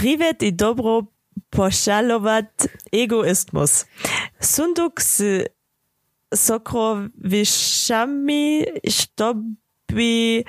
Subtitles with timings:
[0.00, 1.02] Privet i dobro
[1.50, 3.84] pošalovat egoismus.
[4.40, 5.20] Sunduk s
[6.34, 10.44] sokrovišami štobi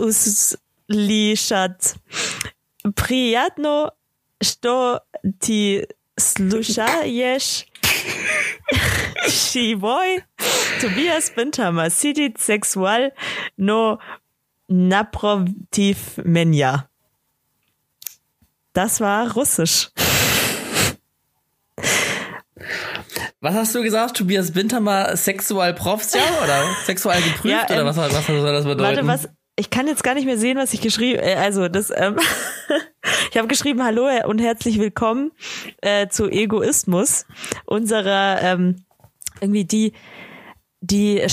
[0.00, 1.94] uslišat.
[2.96, 3.88] Prijatno
[4.42, 4.98] sto
[5.38, 5.84] ti
[6.20, 7.44] slušaješ
[9.28, 10.20] Shivoj
[10.80, 13.10] Tobias Bentham, sidit Sexual
[13.56, 13.98] No
[14.68, 16.89] Naprotiv Menja.
[18.80, 19.90] Das war russisch.
[23.42, 24.16] Was hast du gesagt?
[24.16, 28.80] Tobias Wintermer sexual Profsja oder sexual geprüft ja, ähm, oder was, was soll das bedeuten?
[28.80, 31.92] Warte, was, ich kann jetzt gar nicht mehr sehen, was ich geschrieben, äh, also das,
[31.94, 32.16] ähm,
[33.30, 35.32] ich habe geschrieben, hallo und herzlich willkommen
[35.82, 37.26] äh, zu Egoismus,
[37.66, 38.86] unserer ähm,
[39.42, 39.92] irgendwie die
[40.80, 41.28] die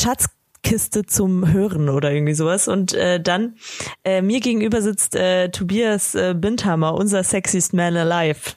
[0.67, 2.67] Schatzkiste zum Hören oder irgendwie sowas.
[2.67, 3.55] Und äh, dann
[4.03, 8.55] äh, mir gegenüber sitzt äh, Tobias äh, Bindhammer, unser sexiest man alive.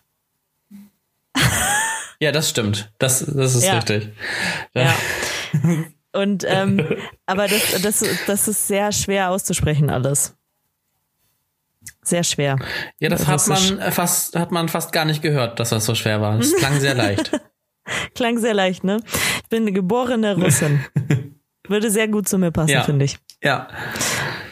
[2.20, 2.92] Ja, das stimmt.
[2.98, 3.76] Das, das ist ja.
[3.76, 4.10] richtig.
[4.74, 4.94] Ja.
[6.12, 6.86] Und ähm,
[7.26, 10.36] aber das, das, das ist sehr schwer auszusprechen alles.
[12.02, 12.56] Sehr schwer.
[12.98, 16.20] Ja, das hat man fast, hat man fast gar nicht gehört, dass das so schwer
[16.20, 16.38] war.
[16.38, 17.30] Es klang sehr leicht.
[18.14, 19.00] klang sehr leicht, ne?
[19.42, 20.84] Ich bin eine geborene Russin.
[21.70, 22.82] Würde sehr gut zu mir passen, ja.
[22.82, 23.18] finde ich.
[23.42, 23.68] Ja.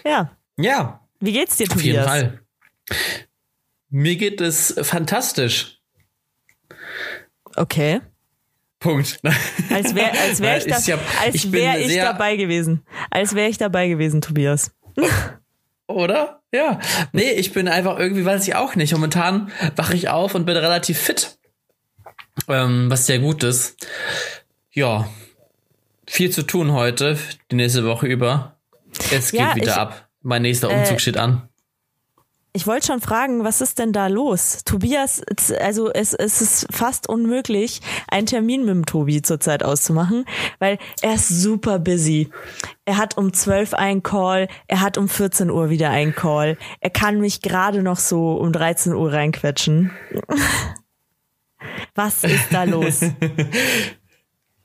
[0.05, 0.30] Ja.
[0.56, 1.00] Ja.
[1.19, 2.06] Wie geht's dir, Tobias?
[2.06, 2.41] Auf jeden Fall.
[3.91, 5.80] Mir geht es fantastisch.
[7.56, 8.00] Okay.
[8.78, 9.20] Punkt.
[9.70, 12.84] Als wäre als wär ich, da, ja, als ich, wär ich dabei gewesen.
[13.10, 14.70] Als wäre ich dabei gewesen, Tobias.
[15.88, 16.42] Oder?
[16.53, 16.78] Ja.
[17.12, 18.92] Nee, ich bin einfach irgendwie, weiß ich auch nicht.
[18.92, 21.36] Momentan wache ich auf und bin relativ fit.
[22.47, 23.88] Ähm, was sehr gut ist.
[24.70, 25.08] Ja.
[26.10, 27.18] Viel zu tun heute,
[27.50, 28.56] die nächste Woche über.
[29.12, 30.08] Es geht ja, wieder ich, ab.
[30.22, 31.48] Mein nächster Umzug äh, steht an.
[32.54, 34.64] Ich wollte schon fragen, was ist denn da los?
[34.64, 35.22] Tobias,
[35.60, 40.24] also es, es ist fast unmöglich, einen Termin mit dem Tobi zurzeit auszumachen,
[40.58, 42.30] weil er ist super busy.
[42.86, 46.56] Er hat um 12 einen Call, er hat um 14 Uhr wieder einen Call.
[46.80, 49.92] Er kann mich gerade noch so um 13 Uhr reinquetschen.
[51.94, 53.00] Was ist da los?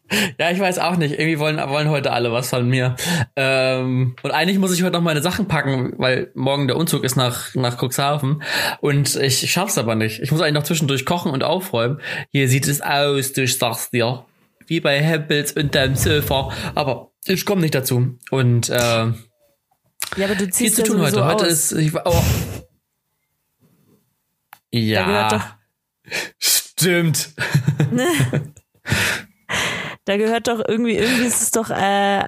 [0.40, 1.14] Ja, ich weiß auch nicht.
[1.14, 2.96] Irgendwie wollen, wollen heute alle was von mir.
[3.36, 7.16] Ähm, und eigentlich muss ich heute noch meine Sachen packen, weil morgen der Umzug ist
[7.16, 8.44] nach, nach Cuxhaven.
[8.82, 10.20] Und ich schaff's aber nicht.
[10.22, 12.00] Ich muss eigentlich noch zwischendurch kochen und aufräumen.
[12.32, 14.26] Hier sieht es aus, du sagst dir.
[14.66, 16.52] Wie bei Hempels unterm Sofa.
[16.76, 18.18] Aber ich komme nicht dazu.
[18.32, 21.26] Und äh, ja, aber du ziehst viel zu tun heute.
[21.26, 21.34] Aus.
[21.34, 21.72] Heute ist.
[21.74, 22.24] Ich, oh.
[24.72, 25.58] Ja.
[26.40, 27.30] Stimmt.
[30.06, 32.26] Da gehört doch irgendwie, irgendwie ist es doch äh,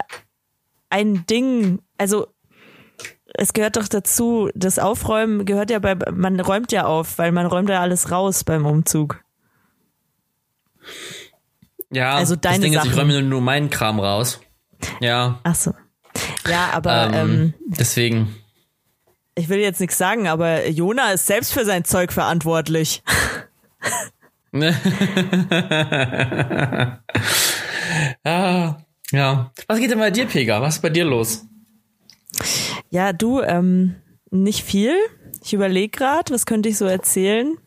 [0.90, 2.28] ein Ding, also
[3.38, 7.46] es gehört doch dazu, das Aufräumen gehört ja bei, man räumt ja auf, weil man
[7.46, 9.22] räumt ja alles raus beim Umzug.
[11.92, 12.88] Ja, also deine das Ding Sachen.
[12.88, 14.40] ist, ich räume nur meinen Kram raus.
[15.02, 15.40] Ja.
[15.44, 15.74] Ach so.
[16.50, 18.36] Ja, aber ähm, ähm, deswegen.
[19.36, 23.04] Ich will jetzt nichts sagen, aber Jona ist selbst für sein Zeug verantwortlich.
[28.26, 28.78] ja,
[29.12, 29.52] ja.
[29.68, 30.62] Was geht denn bei dir, Pega?
[30.62, 31.46] Was ist bei dir los?
[32.90, 33.96] Ja, du, ähm,
[34.32, 34.96] nicht viel.
[35.44, 37.58] Ich überlege gerade, was könnte ich so erzählen?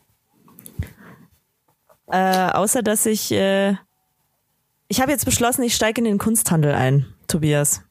[2.11, 3.75] Äh, außer dass ich, äh,
[4.87, 7.83] ich habe jetzt beschlossen, ich steige in den Kunsthandel ein, Tobias.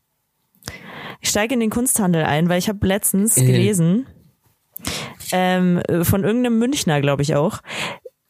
[1.20, 4.06] Ich steige in den Kunsthandel ein, weil ich habe letztens gelesen,
[5.32, 7.60] ähm, von irgendeinem Münchner, glaube ich auch,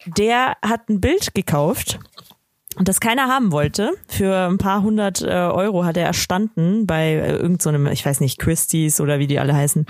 [0.07, 1.99] der hat ein Bild gekauft
[2.81, 3.93] das keiner haben wollte.
[4.06, 8.21] Für ein paar hundert äh, Euro hat er erstanden bei äh, irgendeinem, so ich weiß
[8.21, 9.87] nicht, Christie's oder wie die alle heißen.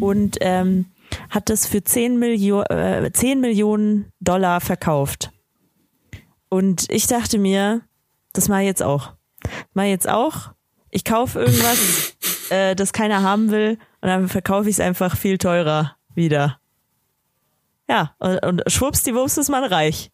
[0.00, 0.86] Und ähm,
[1.30, 5.30] hat das für 10, Millio äh, 10 Millionen Dollar verkauft.
[6.48, 7.82] Und ich dachte mir,
[8.32, 9.12] das mache ich jetzt auch.
[9.72, 10.50] Mache ich jetzt auch.
[10.90, 12.16] Ich kaufe irgendwas,
[12.50, 16.58] äh, das keiner haben will, und dann verkaufe ich es einfach viel teurer wieder.
[17.88, 20.10] Ja, und, und schwuppsdiwupps ist man reich.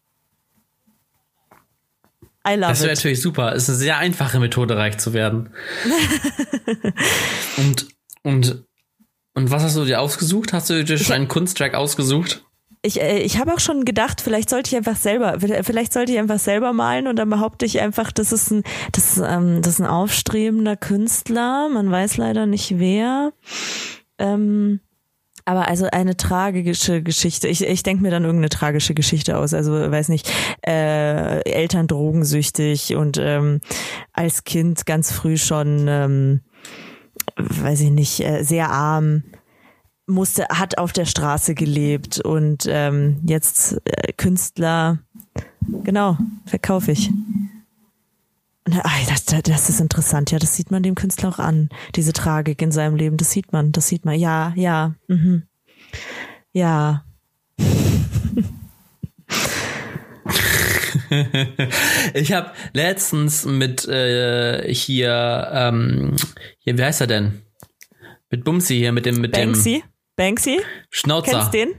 [2.47, 3.53] I love das wäre natürlich super.
[3.53, 5.49] Es ist eine sehr einfache Methode, reich zu werden.
[7.57, 7.87] und,
[8.23, 8.65] und,
[9.33, 10.53] und was hast du dir ausgesucht?
[10.53, 12.43] Hast du dir schon einen Kunsttrack ausgesucht?
[12.83, 16.19] Ich, äh, ich habe auch schon gedacht, vielleicht sollte ich einfach selber, vielleicht sollte ich
[16.19, 19.81] einfach selber malen und dann behaupte ich einfach, das ist ein, das, ähm, das ist
[19.81, 21.69] ein aufstrebender Künstler.
[21.69, 23.33] Man weiß leider nicht wer.
[24.19, 24.79] Ähm,
[25.47, 27.47] aber also eine tragische Geschichte.
[27.47, 29.53] Ich, ich denke mir dann irgendeine tragische Geschichte aus.
[29.53, 30.29] Also weiß nicht,
[30.65, 33.61] äh, Eltern drogensüchtig und ähm,
[34.11, 36.41] als Kind ganz früh schon, ähm,
[37.37, 39.23] weiß ich nicht, äh, sehr arm.
[40.05, 44.99] musste, hat auf der Straße gelebt und ähm, jetzt äh, Künstler,
[45.83, 47.09] genau, verkaufe ich.
[49.07, 52.73] Das, das ist interessant, ja, das sieht man dem Künstler auch an, diese Tragik in
[52.73, 55.43] seinem Leben, das sieht man, das sieht man, ja, ja, mhm.
[56.51, 57.05] ja.
[62.13, 66.17] ich habe letztens mit äh, hier, ähm,
[66.59, 67.41] hier, wie heißt er denn?
[68.29, 69.81] Mit Bumsi hier, mit dem, mit Banksy?
[69.81, 69.89] dem.
[70.17, 70.59] Banksy?
[70.89, 71.31] Schnauzer.
[71.31, 71.69] Kennst den?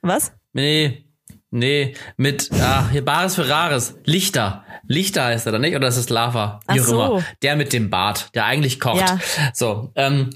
[0.00, 0.32] Was?
[0.52, 1.04] Nee,
[1.50, 3.94] nee, mit, ah, hier Bares Ferraris.
[4.04, 4.64] Lichter.
[4.86, 5.76] Lichter heißt er da nicht?
[5.76, 6.60] Oder ist es Lava?
[6.68, 6.92] Wie Ach so.
[6.92, 7.24] immer.
[7.42, 9.00] Der mit dem Bart, der eigentlich kocht.
[9.00, 9.18] Ja.
[9.52, 10.30] So, ähm,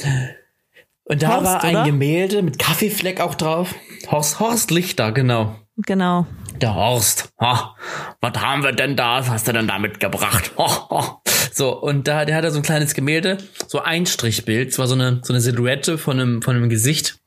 [1.04, 1.84] und da Horst, war ein oder?
[1.84, 3.74] Gemälde mit Kaffeefleck auch drauf.
[4.10, 5.56] Horst, Horst Lichter, genau.
[5.76, 6.26] Genau.
[6.60, 7.32] Der Horst.
[7.40, 7.76] Ha,
[8.20, 9.20] was haben wir denn da?
[9.20, 10.52] Was hast du denn da mitgebracht?
[10.56, 11.22] Ho, ho.
[11.52, 14.70] So, und da, der hatte so ein kleines Gemälde, so ein Strichbild.
[14.70, 17.18] Es war so eine, so eine Silhouette von einem, von einem Gesicht.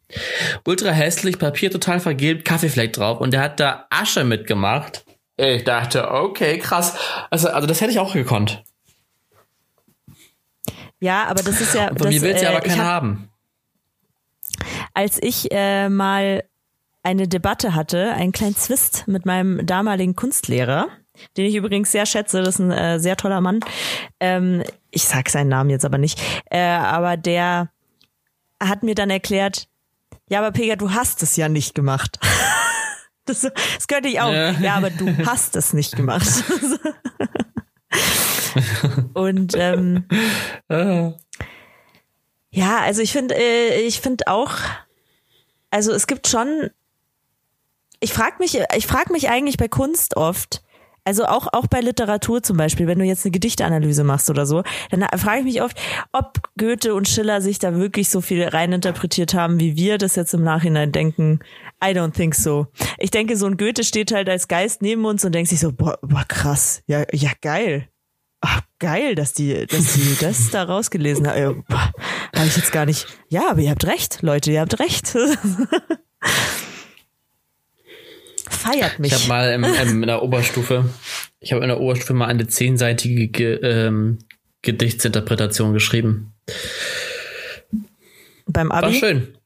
[0.65, 3.21] Ultra hässlich, Papier total vergilbt, Kaffeefleck drauf.
[3.21, 5.05] Und der hat da Asche mitgemacht.
[5.41, 6.97] Ich dachte, okay, krass.
[7.29, 8.61] Also, also das hätte ich auch gekonnt.
[10.99, 11.87] Ja, aber das ist ja.
[11.87, 13.29] Von das, mir willst du äh, aber keinen hab- haben.
[14.93, 16.43] als ich äh, mal
[17.03, 20.89] eine Debatte hatte, einen kleinen Zwist mit meinem damaligen Kunstlehrer,
[21.37, 23.61] den ich übrigens sehr schätze, das ist ein äh, sehr toller Mann.
[24.19, 26.19] Ähm, ich sag seinen Namen jetzt aber nicht,
[26.51, 27.69] äh, aber der
[28.61, 29.69] hat mir dann erklärt,
[30.29, 32.19] ja, aber Pega, du hast es ja nicht gemacht.
[33.29, 34.31] Das, das könnte ich auch.
[34.31, 34.51] Ja.
[34.51, 36.27] Ja, aber du hast es nicht gemacht.
[39.13, 40.05] Und ähm,
[40.67, 41.11] Äh,
[42.51, 44.53] Ja, also ich finde, äh, ich finde auch,
[45.69, 46.69] also es gibt schon,
[47.99, 50.63] ich frage mich, ich frage mich eigentlich bei Kunst oft,
[51.09, 54.61] also auch auch bei Literatur zum Beispiel, wenn du jetzt eine Gedichtanalyse machst oder so,
[54.91, 55.75] dann frage ich mich oft,
[56.11, 60.35] ob Goethe und Schiller sich da wirklich so viel reininterpretiert haben, wie wir das jetzt
[60.35, 61.39] im Nachhinein denken.
[61.83, 62.67] I don't think so.
[62.99, 65.71] Ich denke, so ein Goethe steht halt als Geist neben uns und denkt sich so,
[65.71, 67.87] boah, boah krass, ja, ja geil.
[68.41, 71.65] Ach, geil, dass die, dass die das da rausgelesen haben.
[71.69, 73.07] Äh, Habe ich jetzt gar nicht.
[73.29, 75.17] Ja, aber ihr habt recht, Leute, ihr habt recht.
[78.59, 79.11] Feiert mich.
[79.13, 80.89] Ich habe mal im, im, in der Oberstufe,
[81.39, 84.19] ich habe in der Oberstufe mal eine zehnseitige Ge, ähm,
[84.61, 86.33] Gedichtsinterpretation geschrieben.
[88.47, 88.95] Beim War Abi.
[88.95, 89.37] schön.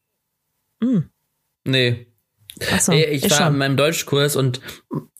[1.66, 2.08] Nee.
[2.72, 3.58] Achso, Nee, ich ich war in schon.
[3.58, 4.62] meinem Deutschkurs und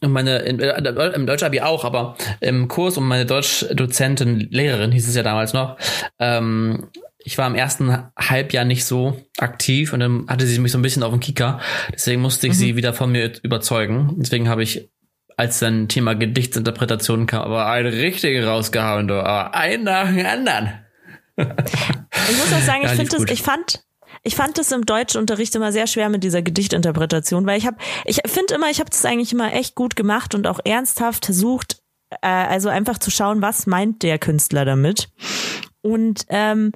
[0.02, 5.16] meine in, äh, im Deutschabi auch, aber im Kurs und meine Deutschdozentin, Lehrerin hieß es
[5.16, 5.78] ja damals noch,
[6.20, 6.88] ähm,
[7.26, 10.82] ich war im ersten Halbjahr nicht so aktiv und dann hatte sie mich so ein
[10.82, 11.60] bisschen auf den Kicker.
[11.94, 12.58] Deswegen musste ich Mhm.
[12.58, 14.16] sie wieder von mir überzeugen.
[14.18, 14.90] Deswegen habe ich,
[15.38, 20.70] als dann Thema Gedichtsinterpretation kam, aber einen richtigen rausgehauen, du, aber einen nach dem anderen.
[22.30, 23.84] Ich muss auch sagen, ich Ja, lief finde das, ich fand,
[24.22, 28.22] ich fand das im Deutschunterricht immer sehr schwer mit dieser Gedichtinterpretation, weil ich habe, ich
[28.28, 31.82] finde immer, ich habe das eigentlich immer echt gut gemacht und auch ernsthaft versucht,
[32.22, 35.10] äh, also einfach zu schauen, was meint der Künstler damit.
[35.82, 36.72] Und ähm,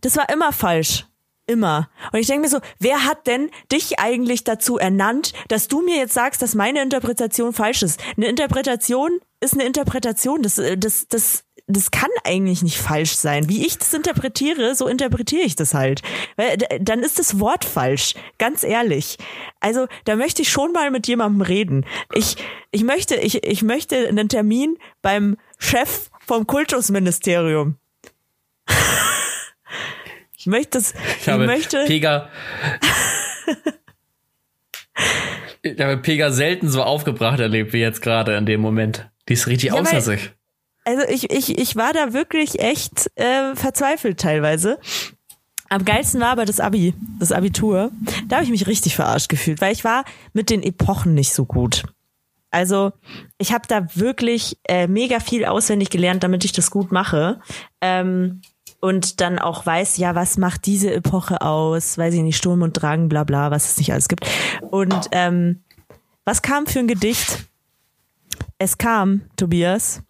[0.00, 1.06] das war immer falsch.
[1.48, 1.88] Immer.
[2.12, 5.96] Und ich denke mir so, wer hat denn dich eigentlich dazu ernannt, dass du mir
[5.96, 7.98] jetzt sagst, dass meine Interpretation falsch ist?
[8.18, 10.42] Eine Interpretation ist eine Interpretation.
[10.42, 13.48] Das, äh, das, das, das kann eigentlich nicht falsch sein.
[13.48, 16.02] Wie ich das interpretiere, so interpretiere ich das halt.
[16.36, 18.14] Weil dann ist das Wort falsch.
[18.36, 19.16] Ganz ehrlich.
[19.58, 21.86] Also da möchte ich schon mal mit jemandem reden.
[22.12, 22.36] Ich,
[22.72, 27.76] ich möchte, ich, ich möchte einen Termin beim Chef vom Kultusministerium.
[30.48, 32.30] Ich möchte das, ich, Ich habe möchte, Pega.
[35.60, 39.10] ich habe Pega selten so aufgebracht erlebt wie jetzt gerade in dem Moment.
[39.28, 40.30] Die ist richtig Ja, außer sich.
[40.86, 44.78] also ich, ich, ich war da wirklich echt äh, verzweifelt teilweise.
[45.68, 47.90] Am geilsten war aber das Abi, das Abitur.
[48.26, 51.44] Da habe ich mich richtig verarscht gefühlt, weil ich war mit den Epochen nicht so
[51.44, 51.82] gut.
[52.50, 52.92] Also
[53.36, 57.38] ich habe da wirklich äh, mega viel auswendig gelernt, damit ich das gut mache.
[57.82, 58.40] Ähm,
[58.80, 61.98] und dann auch weiß, ja, was macht diese Epoche aus?
[61.98, 64.26] Weiß ich nicht, Sturm und Drang, bla bla, was es nicht alles gibt.
[64.70, 65.62] Und ähm,
[66.24, 67.46] was kam für ein Gedicht?
[68.58, 70.02] Es kam, Tobias,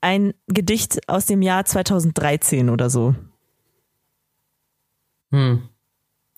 [0.00, 3.14] ein Gedicht aus dem Jahr 2013 oder so.
[5.30, 5.68] Hm.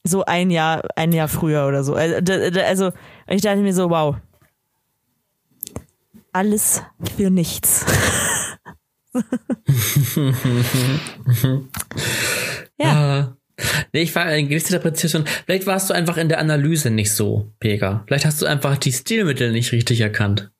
[0.05, 1.95] So ein Jahr, ein Jahr früher oder so.
[1.95, 2.93] Also, d- also
[3.27, 4.17] ich dachte mir so, wow.
[6.33, 6.83] Alles
[7.17, 7.85] für nichts.
[12.79, 13.33] ja, Ah.
[13.95, 15.25] Nee, ich war in Gedichtsinterpretation.
[15.47, 18.05] Vielleicht warst du einfach in der Analyse nicht so, Pega.
[18.07, 20.51] Vielleicht hast du einfach die Stilmittel nicht richtig erkannt.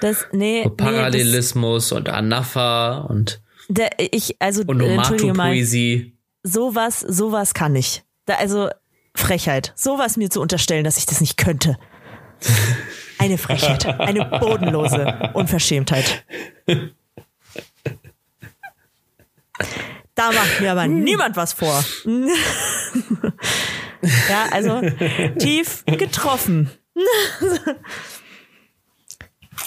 [0.00, 5.50] das, nee, So nee das, Parallelismus und Anapha und der, ich, also, äh, entschuldige mal,
[5.50, 6.16] Onomatopoesie.
[6.42, 8.04] sowas, sowas kann ich.
[8.24, 8.70] Da, also,
[9.14, 11.76] Frechheit, sowas mir zu unterstellen, dass ich das nicht könnte.
[13.18, 16.24] Eine Frechheit, eine bodenlose Unverschämtheit.
[20.20, 21.82] Da macht mir aber niemand was vor.
[24.28, 24.82] ja, also
[25.38, 26.70] tief getroffen.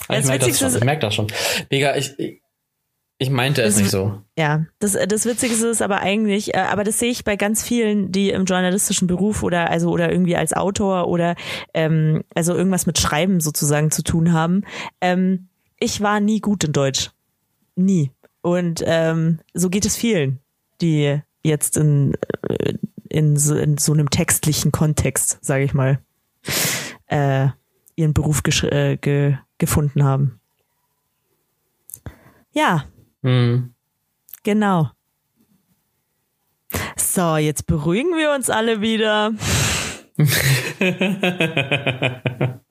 [0.10, 0.75] ich merke das, schon.
[0.75, 1.25] ich merk das schon.
[1.72, 2.13] Digga, ich,
[3.17, 4.22] ich meinte es nicht so.
[4.38, 8.12] Ja, das, das Witzigste ist aber eigentlich, äh, aber das sehe ich bei ganz vielen,
[8.12, 11.36] die im journalistischen Beruf oder also oder irgendwie als Autor oder
[11.74, 14.65] ähm, also irgendwas mit Schreiben sozusagen zu tun haben.
[15.01, 15.48] Ähm,
[15.79, 17.10] ich war nie gut in Deutsch.
[17.75, 18.12] Nie.
[18.43, 20.42] Und ähm, so geht es vielen,
[20.84, 22.13] die jetzt in,
[22.48, 22.75] äh,
[23.10, 26.00] in, so, in so einem textlichen Kontext, sage ich mal,
[27.08, 27.48] äh,
[27.96, 30.40] ihren Beruf äh, ge gefunden haben.
[32.52, 32.86] Ja,
[33.24, 33.74] Mhm.
[34.44, 34.92] Genau.
[36.96, 39.32] So, jetzt beruhigen wir uns alle wieder.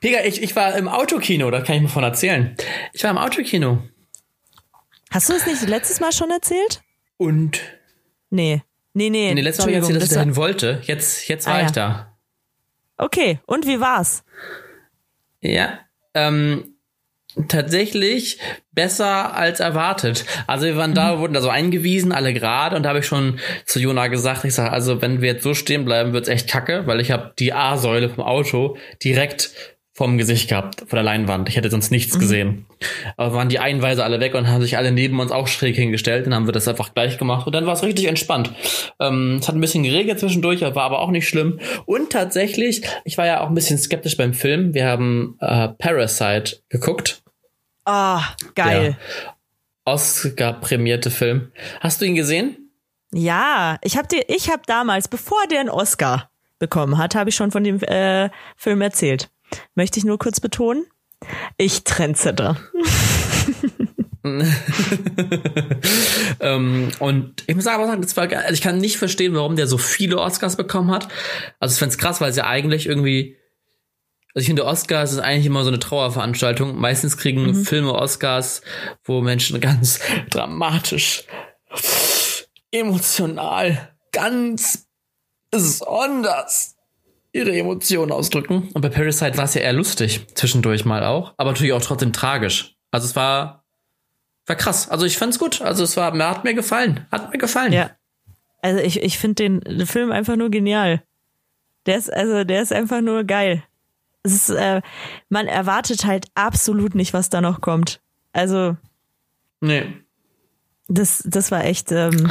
[0.00, 2.56] Pega, ich, ich war im Autokino, da kann ich mir von erzählen.
[2.92, 3.82] Ich war im Autokino.
[5.12, 6.82] Hast du es nicht letztes Mal schon erzählt?
[7.18, 7.60] Und?
[8.30, 8.62] Nee.
[8.94, 9.32] Nee, nee.
[9.34, 10.80] Nee, letztes Mal habe ich erzählt, dass ich dahin wollte.
[10.84, 11.72] Jetzt, jetzt war ah, ich ja.
[11.72, 12.16] da.
[12.96, 14.24] Okay, und wie war's?
[15.40, 15.80] Ja,
[16.14, 16.76] ähm,
[17.48, 18.38] tatsächlich
[18.72, 20.24] besser als erwartet.
[20.46, 21.20] Also wir waren da, mhm.
[21.20, 24.54] wurden da so eingewiesen, alle gerade, und da habe ich schon zu Jona gesagt, ich
[24.54, 27.52] sage, also wenn wir jetzt so stehen bleiben, wird's echt kacke, weil ich habe die
[27.52, 29.52] A-Säule vom Auto direkt
[30.02, 31.48] vom Gesicht gehabt, von der Leinwand.
[31.48, 32.18] Ich hätte sonst nichts mhm.
[32.18, 32.66] gesehen.
[33.16, 36.26] Aber waren die Einweise alle weg und haben sich alle neben uns auch schräg hingestellt.
[36.26, 38.52] Dann haben wir das einfach gleich gemacht und dann war es richtig entspannt.
[38.98, 41.60] Ähm, es hat ein bisschen geregnet zwischendurch, war aber auch nicht schlimm.
[41.86, 44.74] Und tatsächlich, ich war ja auch ein bisschen skeptisch beim Film.
[44.74, 47.22] Wir haben äh, Parasite geguckt.
[47.84, 48.96] Ah, oh, geil.
[49.84, 51.52] Oscar-prämierte Film.
[51.78, 52.72] Hast du ihn gesehen?
[53.12, 56.28] Ja, ich habe dir, ich habe damals, bevor der einen Oscar
[56.58, 59.30] bekommen hat, habe ich schon von dem äh, Film erzählt.
[59.74, 60.84] Möchte ich nur kurz betonen.
[61.56, 62.56] Ich Trendsetter.
[66.40, 68.30] ähm, und ich muss aber sagen, das war.
[68.32, 71.08] Also ich kann nicht verstehen, warum der so viele Oscars bekommen hat.
[71.58, 73.36] Also ich find's krass, weil es ja eigentlich irgendwie
[74.34, 76.74] also ich finde, Oscars ist eigentlich immer so eine Trauerveranstaltung.
[76.78, 77.64] Meistens kriegen mhm.
[77.66, 78.62] Filme Oscars,
[79.04, 81.24] wo Menschen ganz dramatisch,
[82.70, 84.86] emotional, ganz
[85.50, 86.71] besonders
[87.32, 88.68] ihre Emotionen ausdrücken.
[88.74, 92.12] Und bei Parasite war es ja eher lustig, zwischendurch mal auch, aber natürlich auch trotzdem
[92.12, 92.76] tragisch.
[92.90, 93.64] Also es war,
[94.46, 94.88] war krass.
[94.88, 95.62] Also ich fand's gut.
[95.62, 97.06] Also es war, mir hat mir gefallen.
[97.10, 97.72] Hat mir gefallen.
[97.72, 97.90] Ja.
[98.60, 101.02] Also ich, ich finde den, den Film einfach nur genial.
[101.86, 103.64] Der ist, also der ist einfach nur geil.
[104.22, 104.82] Es ist, äh,
[105.28, 108.00] man erwartet halt absolut nicht, was da noch kommt.
[108.32, 108.76] Also.
[109.60, 109.84] Nee.
[110.86, 112.30] Das, das war echt ähm,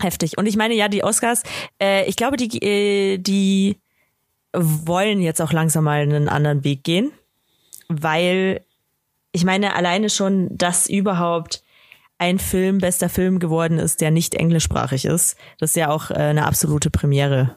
[0.00, 0.38] heftig.
[0.38, 1.42] Und ich meine, ja, die Oscars,
[1.80, 3.78] äh, ich glaube, die, äh, die
[4.52, 7.12] wollen jetzt auch langsam mal einen anderen Weg gehen,
[7.88, 8.64] weil
[9.32, 11.62] ich meine alleine schon, dass überhaupt
[12.18, 16.14] ein Film bester Film geworden ist, der nicht englischsprachig ist, das ist ja auch äh,
[16.14, 17.56] eine absolute Premiere.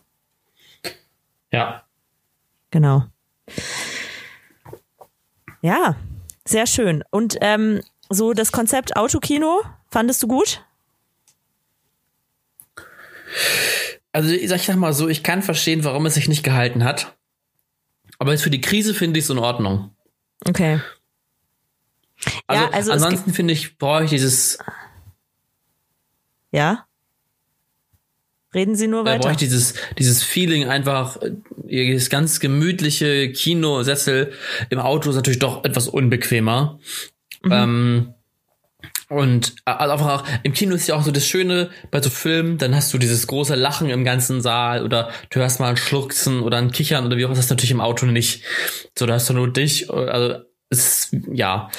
[1.51, 1.83] Ja.
[2.71, 3.03] Genau.
[5.61, 5.95] Ja,
[6.45, 7.03] sehr schön.
[7.11, 10.63] Und ähm, so das Konzept Autokino, fandest du gut?
[14.13, 17.17] Also ich sag mal so, ich kann verstehen, warum es sich nicht gehalten hat.
[18.19, 19.89] Aber jetzt für die Krise finde ich es in Ordnung.
[20.47, 20.79] Okay.
[22.47, 24.59] Also, ja, also ansonsten finde ich, brauche ich dieses.
[26.51, 26.85] Ja?
[28.53, 29.17] Reden Sie nur weiter.
[29.17, 31.17] Da brauche ich dieses, dieses Feeling einfach,
[31.63, 34.33] dieses ganz gemütliche Kinosessel
[34.69, 36.79] im Auto ist natürlich doch etwas unbequemer.
[37.41, 37.51] Mhm.
[37.51, 38.13] Ähm,
[39.13, 42.57] und also einfach auch, im Kino ist ja auch so das Schöne bei so Filmen,
[42.57, 46.41] dann hast du dieses große Lachen im ganzen Saal oder du hörst mal ein Schluchzen
[46.41, 48.43] oder ein Kichern oder wie auch immer, das ist natürlich im Auto nicht.
[48.97, 51.69] So, da hast du nur dich, also ist, ja.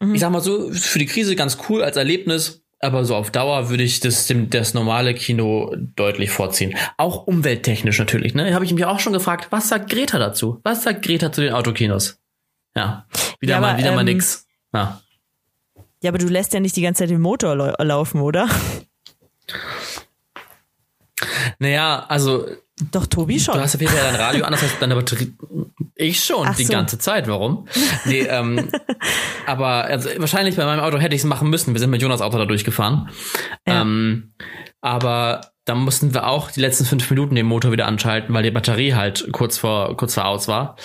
[0.00, 0.14] Mhm.
[0.14, 3.70] Ich sag mal so, für die Krise ganz cool als Erlebnis, aber so auf Dauer
[3.70, 6.74] würde ich das, dem, das normale Kino deutlich vorziehen.
[6.98, 8.52] Auch umwelttechnisch natürlich, ne?
[8.54, 10.60] Habe ich mich auch schon gefragt, was sagt Greta dazu?
[10.62, 12.18] Was sagt Greta zu den Autokinos?
[12.76, 13.06] Ja,
[13.40, 14.46] wieder ja, mal, aber, wieder ähm, mal nix.
[14.74, 15.00] Ja.
[16.02, 18.48] Ja, aber du lässt ja nicht die ganze Zeit den Motor laufen, oder?
[21.58, 22.46] Naja, also.
[22.92, 23.54] Doch, Tobi schon.
[23.54, 25.32] Du hast auf jeden Fall dein Radio an, das heißt deine Batterie.
[25.94, 26.72] Ich schon, Ach die so.
[26.74, 27.26] ganze Zeit.
[27.26, 27.66] Warum?
[28.04, 28.70] Nee, ähm,
[29.46, 31.72] aber also, wahrscheinlich bei meinem Auto hätte ich es machen müssen.
[31.72, 33.08] Wir sind mit Jonas Auto da durchgefahren.
[33.66, 33.80] Ja.
[33.80, 34.34] Ähm,
[34.82, 38.50] aber dann mussten wir auch die letzten fünf Minuten den Motor wieder anschalten, weil die
[38.50, 40.76] Batterie halt kurz vor, kurz vor aus war.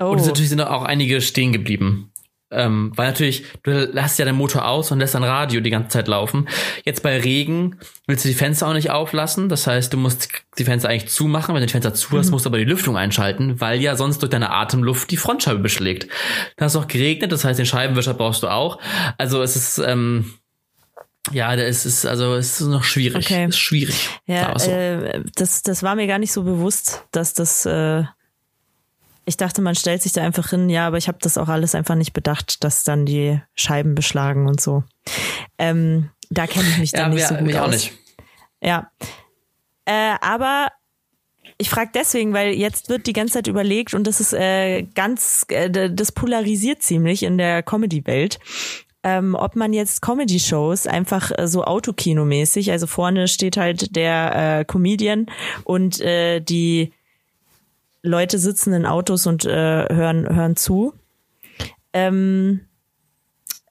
[0.00, 0.06] Oh.
[0.06, 2.12] Und es natürlich sind auch einige stehen geblieben.
[2.50, 5.88] Ähm, weil natürlich, du lässt ja den Motor aus und lässt dein Radio die ganze
[5.88, 6.48] Zeit laufen.
[6.84, 9.48] Jetzt bei Regen willst du die Fenster auch nicht auflassen.
[9.48, 11.54] Das heißt, du musst die Fenster eigentlich zumachen.
[11.54, 12.32] Wenn du die Fenster zu hast, mhm.
[12.32, 16.08] musst du aber die Lüftung einschalten, weil ja sonst durch deine Atemluft die Frontscheibe beschlägt.
[16.56, 18.78] Dann hast du auch geregnet, das heißt, den Scheibenwischer brauchst du auch.
[19.18, 20.34] Also es ist, ähm,
[21.32, 23.26] ja, es ist also es ist noch schwierig.
[23.26, 23.44] Okay.
[23.44, 24.08] Es ist schwierig.
[24.26, 24.70] Ja, so.
[24.70, 27.66] äh, das das war mir gar nicht so bewusst, dass das.
[27.66, 28.04] Äh,
[29.26, 30.70] ich dachte, man stellt sich da einfach hin.
[30.70, 34.46] Ja, aber ich habe das auch alles einfach nicht bedacht, dass dann die Scheiben beschlagen
[34.46, 34.84] und so.
[35.58, 37.66] Ähm, da kenne ich mich dann ja, nicht ja, so gut mich aus.
[37.66, 37.92] Auch nicht.
[38.62, 38.90] Ja,
[39.84, 40.68] äh, aber
[41.58, 45.44] ich frage deswegen, weil jetzt wird die ganze Zeit überlegt und das ist äh, ganz,
[45.48, 48.38] äh, das polarisiert ziemlich in der Comedy-Welt
[49.06, 54.64] ähm, ob man jetzt Comedy-Shows einfach äh, so Autokino-mäßig, also vorne steht halt der äh,
[54.64, 55.26] Comedian
[55.62, 56.92] und äh, die
[58.06, 60.94] Leute sitzen in Autos und äh, hören, hören zu.
[61.92, 62.60] Ähm,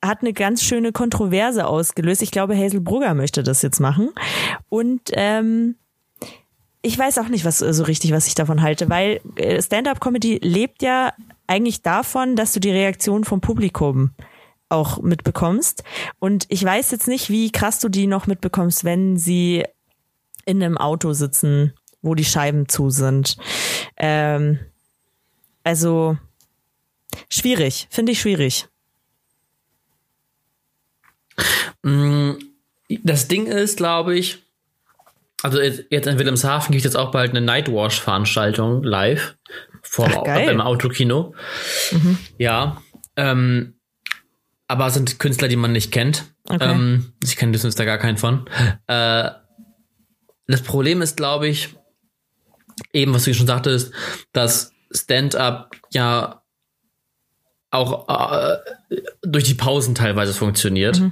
[0.04, 2.22] hat eine ganz schöne Kontroverse ausgelöst.
[2.22, 4.10] Ich glaube, Hazel Brugger möchte das jetzt machen.
[4.70, 5.76] Und ähm,
[6.82, 10.84] ich weiß auch nicht, was so richtig, was ich davon halte, weil äh, Stand-up-Comedy lebt
[10.84, 11.14] ja
[11.48, 14.12] eigentlich davon, dass du die Reaktion vom Publikum
[14.70, 15.84] auch mitbekommst.
[16.20, 19.64] Und ich weiß jetzt nicht, wie krass du die noch mitbekommst, wenn sie
[20.46, 21.74] in einem Auto sitzen,
[22.06, 23.36] wo die Scheiben zu sind.
[23.98, 24.60] Ähm,
[25.64, 26.18] also
[27.30, 28.68] schwierig, finde ich schwierig.
[31.82, 32.34] Mm,
[33.04, 34.44] das Ding ist, glaube ich,
[35.42, 39.36] also jetzt in Wilhelmshaven gibt es jetzt auch bald eine Nightwash-Veranstaltung live
[39.82, 41.36] vor Ach, beim Autokino.
[41.92, 42.18] Mhm.
[42.38, 42.82] Ja.
[43.16, 43.76] Ähm,
[44.68, 46.26] aber sind Künstler, die man nicht kennt.
[46.48, 46.72] Okay.
[46.72, 48.48] Ähm, ich kenne Disney da gar keinen von.
[48.88, 49.30] Äh,
[50.48, 51.76] das Problem ist, glaube ich,
[52.94, 53.94] eben, was du schon sagtest,
[54.34, 56.42] dass Stand-up ja
[57.72, 58.58] auch äh,
[59.24, 61.00] durch die Pausen teilweise funktioniert.
[61.00, 61.12] Mhm.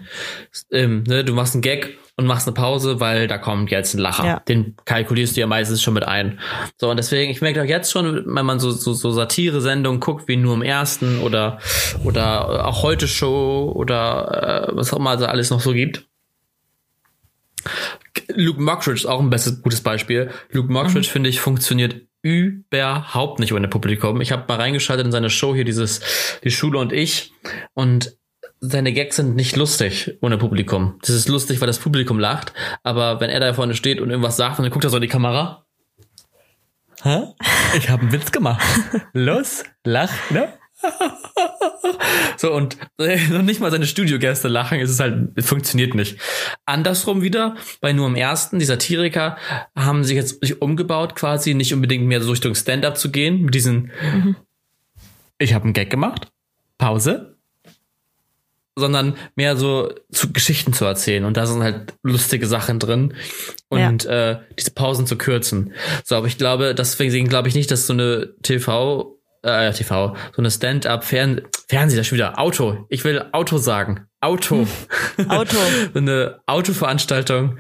[0.72, 4.00] Ähm, ne, du machst einen Gag und machst eine Pause, weil da kommt jetzt ein
[4.00, 4.26] Lacher.
[4.26, 4.40] Ja.
[4.40, 6.40] Den kalkulierst du ja meistens schon mit ein.
[6.78, 10.28] So, und deswegen, ich merke auch jetzt schon, wenn man so, so, so Satire-Sendungen guckt,
[10.28, 11.60] wie nur im ersten oder,
[12.04, 16.06] oder auch heute Show oder äh, was auch immer da alles noch so gibt.
[18.28, 20.32] Luke Mockridge ist auch ein bestes, gutes Beispiel.
[20.52, 21.12] Luke Mockridge, mhm.
[21.12, 24.22] finde ich, funktioniert überhaupt nicht ohne Publikum.
[24.22, 26.02] Ich habe mal reingeschaltet in seine Show hier, dieses
[26.44, 27.34] Die Schule und ich.
[27.74, 28.18] Und
[28.62, 30.98] seine Gags sind nicht lustig ohne Publikum.
[31.02, 34.38] Das ist lustig, weil das Publikum lacht, aber wenn er da vorne steht und irgendwas
[34.38, 35.66] sagt und dann guckt er so in die Kamera.
[37.04, 37.24] Hä?
[37.78, 38.64] Ich habe einen Witz gemacht.
[39.14, 40.54] Los, lach, ne?
[42.38, 46.20] so und noch nicht mal seine Studiogäste lachen, ist es halt, es funktioniert nicht.
[46.66, 49.38] Andersrum wieder, bei nur im ersten, die Satiriker
[49.76, 53.56] haben sich jetzt sich umgebaut quasi, nicht unbedingt mehr so Richtung Stand-up zu gehen, mit
[53.56, 54.36] diesen, mhm.
[55.38, 56.32] ich habe einen Gag gemacht,
[56.78, 57.34] Pause,
[58.76, 61.26] sondern mehr so zu Geschichten zu erzählen.
[61.26, 63.14] Und da sind halt lustige Sachen drin.
[63.70, 64.32] Und ja.
[64.32, 65.74] äh, diese Pausen zu kürzen.
[66.04, 70.42] So, aber ich glaube, deswegen glaube ich nicht, dass so eine TV, äh, TV, so
[70.42, 72.86] eine Stand-up-Fern Fernseh, das schon wieder Auto.
[72.90, 74.08] Ich will Auto sagen.
[74.22, 74.68] Auto.
[75.28, 75.58] Auto.
[75.94, 77.58] so eine Autoveranstaltung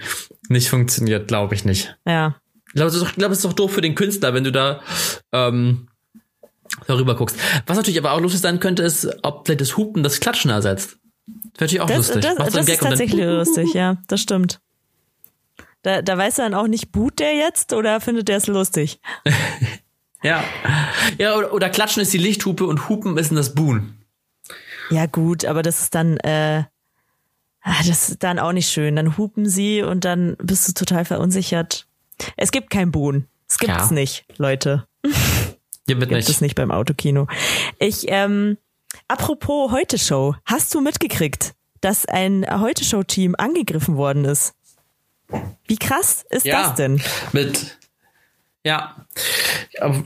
[0.49, 1.95] nicht funktioniert, glaube ich nicht.
[2.05, 2.35] Ja.
[2.67, 4.81] Ich glaube, es ist, glaub, es ist doch doof für den Künstler, wenn du da
[5.31, 5.87] ähm,
[6.87, 7.37] darüber guckst.
[7.67, 10.97] Was natürlich aber auch lustig sein könnte, ist, ob vielleicht das Hupen das Klatschen ersetzt.
[11.25, 12.21] Das wäre natürlich auch das, lustig.
[12.21, 14.59] Das, das, das ist tatsächlich lustig, ja, das stimmt.
[15.83, 18.99] Da, da weiß er dann auch nicht, boot der jetzt oder findet der es lustig?
[20.23, 20.43] ja.
[21.17, 23.97] Ja, oder, oder, Klatschen ist die Lichthupe und Hupen ist das Buhn.
[24.89, 26.63] Ja, gut, aber das ist dann, äh,
[27.61, 28.95] ah, das ist dann auch nicht schön.
[28.95, 31.87] Dann hupen sie und dann bist du total verunsichert.
[32.37, 33.27] Es gibt kein Buhn.
[33.47, 33.93] Es gibt's ja.
[33.93, 34.87] nicht, Leute.
[35.85, 36.29] Gibt nicht.
[36.29, 37.27] es nicht beim Autokino.
[37.77, 38.57] Ich, ähm,
[39.07, 44.53] Apropos Heute-Show, hast du mitgekriegt, dass ein Heute-Show-Team angegriffen worden ist?
[45.67, 47.01] Wie krass ist ja, das denn?
[47.31, 47.77] Mit
[48.65, 49.05] ja,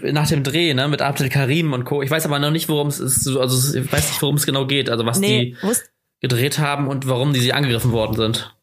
[0.01, 2.01] nach dem Dreh, ne, mit Abdel Karim und Co.
[2.01, 4.65] Ich weiß aber noch nicht, worum es ist, also ich weiß nicht, worum es genau
[4.65, 5.75] geht, also was nee, die
[6.19, 8.55] gedreht haben und warum die sie angegriffen worden sind.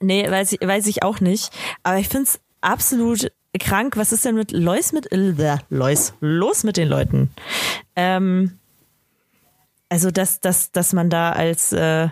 [0.00, 1.50] Nee, weiß ich, weiß ich auch nicht.
[1.82, 3.96] Aber ich find's absolut krank.
[3.96, 7.30] Was ist denn mit Lois mit äh, Lois los mit den Leuten?
[7.96, 8.58] Ähm,
[9.88, 12.08] also, dass, dass, dass man da als, äh,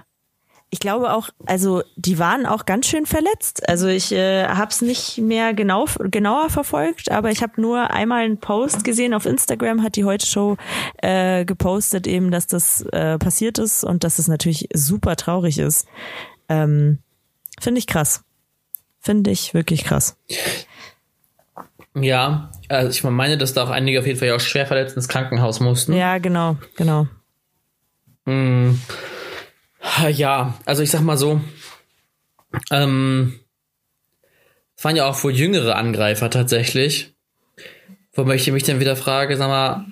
[0.72, 3.68] ich glaube auch, also die waren auch ganz schön verletzt.
[3.68, 8.24] Also ich äh, habe es nicht mehr genau, genauer verfolgt, aber ich habe nur einmal
[8.24, 10.56] einen Post gesehen auf Instagram, hat die Heute Show
[11.02, 15.86] äh, gepostet eben, dass das äh, passiert ist und dass es natürlich super traurig ist.
[16.48, 17.00] Ähm,
[17.60, 18.24] Finde ich krass.
[18.98, 20.16] Finde ich wirklich krass.
[21.94, 24.96] Ja, also ich meine, dass da auch einige auf jeden Fall ja auch schwer verletzt
[24.96, 25.92] ins Krankenhaus mussten.
[25.92, 27.08] Ja, genau, genau.
[30.08, 31.40] Mm, ja, also ich sag mal so,
[32.70, 33.40] ähm,
[34.76, 37.14] es waren ja auch wohl jüngere Angreifer tatsächlich.
[38.14, 39.86] Wobei ich mich dann wieder frage, sag mal,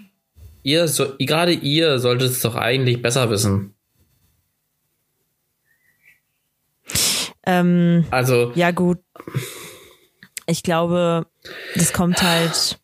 [0.62, 3.74] ihr, so, gerade ihr solltet es doch eigentlich besser wissen.
[7.46, 8.98] Ähm, Also, ja, gut.
[10.46, 11.26] Ich glaube,
[11.74, 12.78] das kommt halt.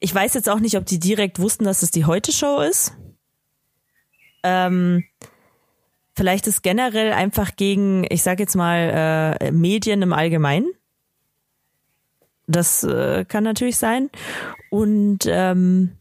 [0.00, 2.92] Ich weiß jetzt auch nicht, ob die direkt wussten, dass es die Heute-Show ist.
[4.44, 5.04] Ähm,
[6.18, 10.66] vielleicht ist generell einfach gegen, ich sag jetzt mal, äh, Medien im Allgemeinen.
[12.48, 14.10] Das äh, kann natürlich sein.
[14.68, 15.92] Und ähm,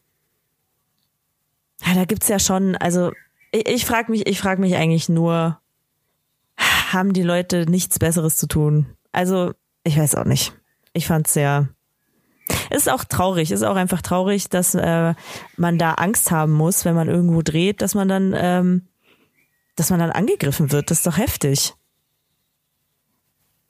[1.86, 3.12] ja, da gibt's ja schon, also
[3.52, 5.60] ich, ich frage mich, ich frage mich eigentlich nur,
[6.92, 8.88] haben die Leute nichts Besseres zu tun?
[9.12, 9.54] Also,
[9.84, 10.52] ich weiß auch nicht.
[10.94, 11.70] Ich fand's sehr.
[12.72, 15.14] Ist auch traurig, ist auch einfach traurig, dass äh,
[15.58, 18.88] man da Angst haben muss, wenn man irgendwo dreht, dass man dann, ähm,
[19.78, 20.92] dass man dann angegriffen wird.
[20.92, 21.74] Das ist doch heftig.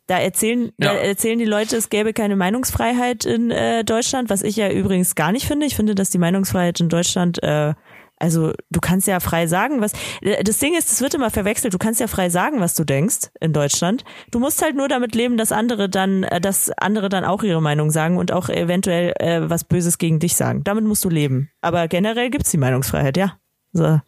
[0.07, 0.93] Da erzählen, Ja.
[0.93, 5.15] da erzählen die Leute, es gäbe keine Meinungsfreiheit in äh, Deutschland, was ich ja übrigens
[5.15, 5.65] gar nicht finde.
[5.65, 7.73] Ich finde, dass die Meinungsfreiheit in Deutschland, äh,
[8.15, 9.91] also du kannst ja frei sagen, was.
[10.21, 11.73] äh, Das Ding ist, es wird immer verwechselt.
[11.73, 14.05] Du kannst ja frei sagen, was du denkst in Deutschland.
[14.31, 17.61] Du musst halt nur damit leben, dass andere dann, äh, dass andere dann auch ihre
[17.61, 20.63] Meinung sagen und auch eventuell äh, was Böses gegen dich sagen.
[20.63, 21.49] Damit musst du leben.
[21.59, 23.37] Aber generell gibt's die Meinungsfreiheit, ja.
[23.73, 23.99] So.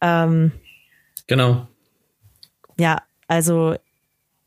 [0.00, 0.50] Ähm,
[1.26, 1.66] genau.
[2.78, 3.76] ja, also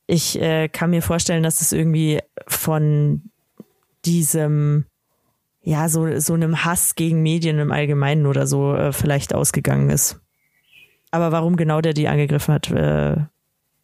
[0.07, 3.29] ich äh, kann mir vorstellen, dass es irgendwie von
[4.05, 4.85] diesem,
[5.61, 10.19] ja, so, so einem Hass gegen Medien im Allgemeinen oder so äh, vielleicht ausgegangen ist.
[11.11, 13.17] Aber warum genau der die angegriffen hat, äh,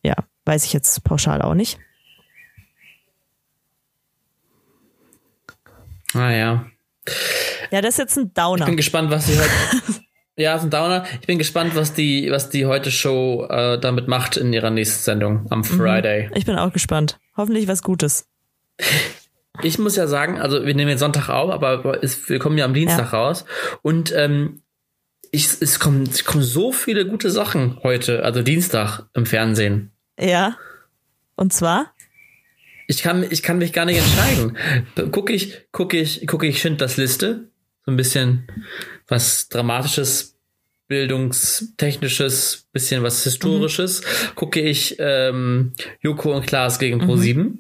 [0.04, 1.78] ja, weiß ich jetzt pauschal auch nicht.
[6.14, 6.66] Ah ja.
[7.72, 8.62] Ja, das ist jetzt ein Downer.
[8.62, 9.50] Ich bin gespannt, was sie heute.
[10.36, 11.06] ja, ist ein Downer.
[11.22, 15.04] Ich bin gespannt, was die, was die heute Show äh, damit macht in ihrer nächsten
[15.04, 16.30] Sendung am Friday.
[16.36, 17.20] Ich bin auch gespannt.
[17.38, 18.28] Hoffentlich was Gutes.
[19.62, 22.66] Ich muss ja sagen, also wir nehmen jetzt Sonntag auf, aber es, wir kommen ja
[22.66, 23.46] am Dienstag raus.
[23.84, 24.64] Und ähm,
[25.30, 29.92] ich, es, kommen, es kommen so viele gute Sachen heute, also Dienstag im Fernsehen.
[30.20, 30.58] Ja.
[31.36, 31.94] Und zwar?
[32.88, 34.58] Ich kann, ich kann mich gar nicht entscheiden.
[35.12, 37.50] Gucke ich, gucke ich, gucke ich Schindlers Liste.
[37.86, 38.48] So ein bisschen
[39.08, 40.38] was Dramatisches,
[40.88, 44.02] Bildungstechnisches, bisschen was Historisches.
[44.36, 47.58] Gucke ich ähm, Joko und Klaas gegen Pro7.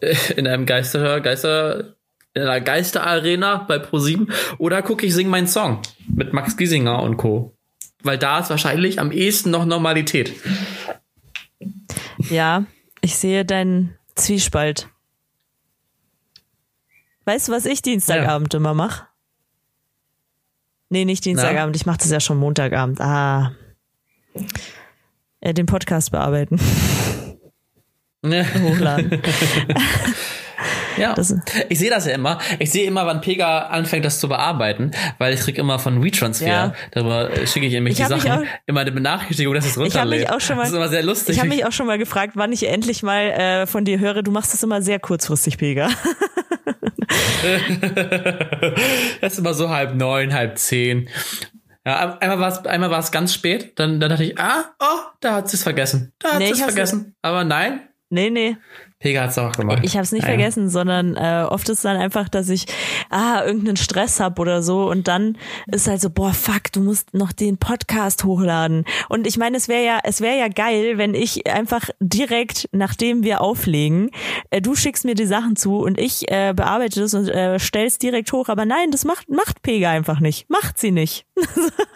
[0.00, 1.96] Äh, In einem Geister, Geister,
[2.34, 4.30] in einer Geisterarena bei Pro7.
[4.58, 7.56] Oder gucke ich Sing meinen Song mit Max Giesinger und Co.
[8.02, 10.34] Weil da ist wahrscheinlich am ehesten noch Normalität.
[12.30, 12.66] Ja,
[13.00, 14.88] ich sehe deinen Zwiespalt.
[17.24, 19.05] Weißt du, was ich Dienstagabend immer mache?
[20.88, 23.00] Nee, nicht Dienstagabend, ich mache das ja schon Montagabend.
[23.00, 23.52] Ah.
[25.40, 26.60] Äh, den Podcast bearbeiten,
[28.24, 29.20] hochladen.
[30.98, 31.14] Ja,
[31.68, 32.38] ich sehe das ja immer.
[32.58, 36.46] Ich sehe immer, wann Pega anfängt, das zu bearbeiten, weil ich krieg immer von WeTransfer,
[36.46, 36.72] Ja.
[36.92, 40.20] darüber schicke ich Ich die Sachen, auch- immer eine Benachrichtigung, dass es Ich runterlädt.
[40.20, 41.34] mich auch schon mal, das ist immer sehr lustig.
[41.34, 44.22] ich habe mich auch schon mal gefragt, wann ich endlich mal äh, von dir höre.
[44.22, 45.90] Du machst das immer sehr kurzfristig, Pega.
[49.20, 51.08] das ist immer so halb neun, halb zehn.
[51.84, 54.98] Ja, einmal war es einmal war es ganz spät, dann, dann dachte ich, ah, oh,
[55.20, 56.12] da hat sie es vergessen.
[56.18, 57.14] Da hat Nee, sie es vergessen.
[57.22, 58.56] Aber nein, Nee, nee,
[58.98, 59.80] Pega hat es auch gemacht.
[59.82, 60.28] ich habe es nicht ja.
[60.28, 62.66] vergessen, sondern äh, oft ist dann einfach, dass ich
[63.10, 67.12] ah irgendeinen Stress hab oder so und dann ist halt so boah fuck, du musst
[67.12, 71.14] noch den Podcast hochladen und ich meine, es wäre ja es wäre ja geil, wenn
[71.14, 74.10] ich einfach direkt nachdem wir auflegen,
[74.50, 77.98] äh, du schickst mir die Sachen zu und ich äh, bearbeite das und äh, stell's
[77.98, 81.26] direkt hoch, aber nein, das macht macht Pega einfach nicht, macht sie nicht.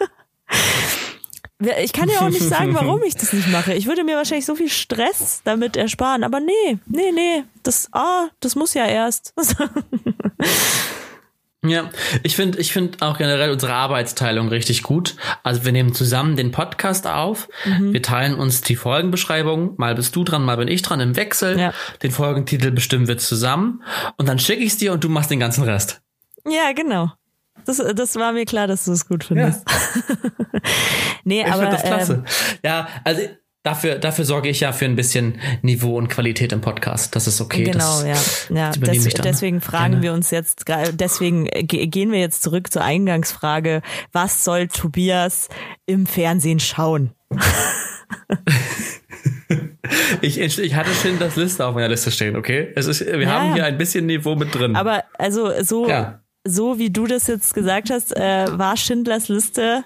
[1.83, 3.73] Ich kann ja auch nicht sagen, warum ich das nicht mache.
[3.73, 8.27] Ich würde mir wahrscheinlich so viel Stress damit ersparen, aber nee, nee, nee, das, ah,
[8.39, 9.33] das muss ja erst.
[11.63, 11.91] Ja,
[12.23, 15.15] ich finde ich finde auch generell unsere Arbeitsteilung richtig gut.
[15.43, 17.93] Also wir nehmen zusammen den Podcast auf, Mhm.
[17.93, 21.59] wir teilen uns die Folgenbeschreibung, mal bist du dran, mal bin ich dran im Wechsel.
[21.59, 21.71] Ja.
[22.01, 23.83] Den Folgentitel bestimmen wir zusammen
[24.17, 26.01] und dann schicke ich es dir und du machst den ganzen Rest.
[26.49, 27.11] ja, genau.
[27.65, 29.63] Das, das war mir klar, dass du es gut findest.
[31.23, 32.13] nee, Ich aber finde das klasse.
[32.13, 32.23] ähm,
[32.63, 33.21] ja, also
[33.63, 37.15] dafür, dafür sorge ich ja für ein bisschen Niveau und Qualität im Podcast.
[37.15, 37.63] Das ist okay.
[37.65, 38.55] genau, das, ja.
[38.55, 38.71] ja.
[38.71, 40.01] das ich dann deswegen fragen gerne.
[40.03, 43.81] wir uns jetzt, deswegen ge- gehen wir jetzt zurück zur Eingangsfrage.
[44.11, 45.49] Was soll Tobias
[45.85, 47.11] im Fernsehen schauen?
[50.21, 52.71] Ich, ich hatte schon das Liste auf meiner Liste stehen, okay?
[52.75, 54.75] Es ist, wir Ja, haben hier ein bisschen Niveau mit drin.
[54.75, 56.21] Aber also so, Ja.
[56.45, 59.83] so wie du das jetzt gesagt hast, äh, war Schindlers Liste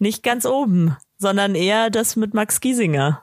[0.00, 3.22] nicht ganz oben, sondern eher das mit Max Giesinger.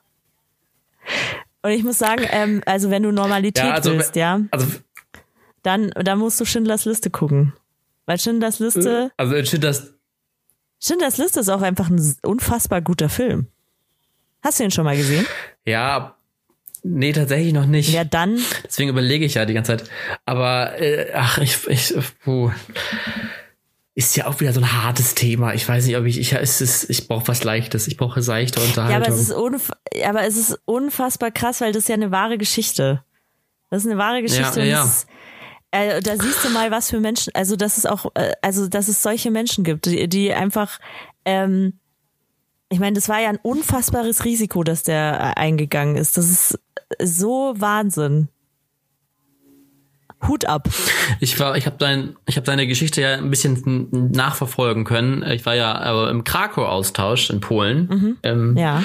[1.62, 4.68] Und ich muss sagen, ähm, also wenn du Normalität ja, also, willst, ja, also,
[5.64, 7.54] dann, dann musst du Schindlers Liste gucken.
[8.06, 9.06] Weil Schindlers Liste.
[9.06, 9.94] Äh, also Schindlers.
[10.80, 13.48] Schindlers Liste ist auch einfach ein unfassbar guter Film.
[14.44, 15.26] Hast du ihn schon mal gesehen?
[15.66, 16.16] Ja,
[16.84, 17.92] nee, tatsächlich noch nicht.
[17.92, 18.40] Ja, dann.
[18.64, 19.90] Deswegen überlege ich ja die ganze Zeit.
[20.26, 22.52] Aber, äh, ach, ich, ich, puh.
[23.98, 25.54] Ist ja auch wieder so ein hartes Thema.
[25.54, 27.88] Ich weiß nicht, ob ich, ich, ist es, ich brauche was Leichtes.
[27.88, 29.02] Ich brauche seichte Unterhaltung.
[29.02, 29.72] Ja, aber es ist, unf
[30.06, 33.04] aber es ist unfassbar krass, weil das ist ja eine wahre Geschichte.
[33.70, 34.60] Das ist eine wahre Geschichte.
[34.60, 34.84] Ja, ja, ja.
[34.84, 35.08] Ist,
[35.72, 38.88] äh, da siehst du mal, was für Menschen, also dass es auch, äh, also dass
[38.88, 40.80] es solche Menschen gibt, die, die einfach,
[41.26, 41.80] ähm,
[42.70, 46.18] ich meine, das war ja ein unfassbares Risiko, dass der äh, eingegangen ist.
[46.18, 46.60] Das ist
[47.02, 48.30] so Wahnsinn.
[50.28, 50.70] Hut ab.
[51.20, 55.24] Ich war, ich habe dein, ich habe deine Geschichte ja ein bisschen nachverfolgen können.
[55.24, 57.88] Ich war ja äh, im Krakau-Austausch in Polen.
[57.88, 58.18] Mhm.
[58.24, 58.84] Ähm, ja.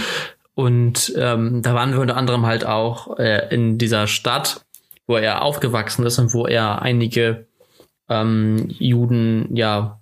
[0.55, 4.65] Und ähm, da waren wir unter anderem halt auch äh, in dieser Stadt,
[5.07, 7.47] wo er aufgewachsen ist und wo er einige
[8.09, 10.01] ähm, Juden ja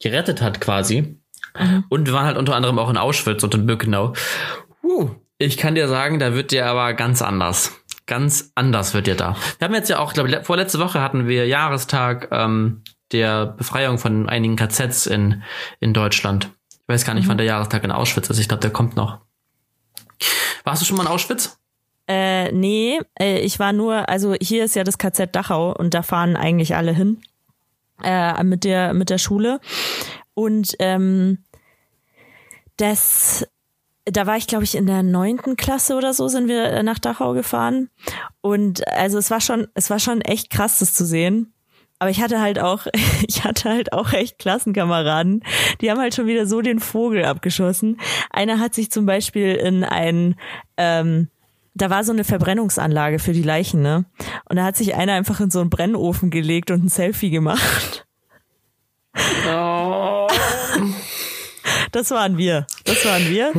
[0.00, 1.18] gerettet hat quasi.
[1.58, 1.84] Mhm.
[1.88, 4.12] Und wir waren halt unter anderem auch in Auschwitz und in Birkenau.
[4.82, 7.72] Uh, ich kann dir sagen, da wird dir aber ganz anders.
[8.06, 9.36] Ganz anders wird dir da.
[9.58, 13.98] Wir haben jetzt ja auch, glaube ich, vorletzte Woche hatten wir Jahrestag ähm, der Befreiung
[13.98, 15.42] von einigen KZs in,
[15.80, 16.50] in Deutschland.
[16.70, 17.30] Ich weiß gar nicht, mhm.
[17.30, 18.38] wann der Jahrestag in Auschwitz ist.
[18.38, 19.18] Ich glaube, der kommt noch.
[20.64, 21.58] Warst du schon mal in Auschwitz?
[22.08, 26.02] Äh, nee, äh, ich war nur, also hier ist ja das KZ Dachau und da
[26.02, 27.20] fahren eigentlich alle hin
[28.04, 29.60] äh, mit der mit der Schule
[30.34, 31.38] und ähm,
[32.76, 33.48] das
[34.06, 37.32] da war ich, glaube ich, in der neunten Klasse oder so sind wir nach Dachau
[37.32, 37.90] gefahren.
[38.40, 41.52] Und also es war schon, es war schon echt krass, das zu sehen.
[41.98, 42.86] Aber ich hatte halt auch,
[43.26, 45.42] ich hatte halt auch echt Klassenkameraden,
[45.80, 48.00] die haben halt schon wieder so den Vogel abgeschossen.
[48.30, 50.36] Einer hat sich zum Beispiel in ein,
[50.76, 51.28] ähm,
[51.74, 54.06] da war so eine Verbrennungsanlage für die Leichen, ne?
[54.48, 58.06] Und da hat sich einer einfach in so einen Brennofen gelegt und ein Selfie gemacht.
[59.48, 60.26] Oh.
[61.96, 62.66] Das waren wir.
[62.84, 63.54] Das waren wir.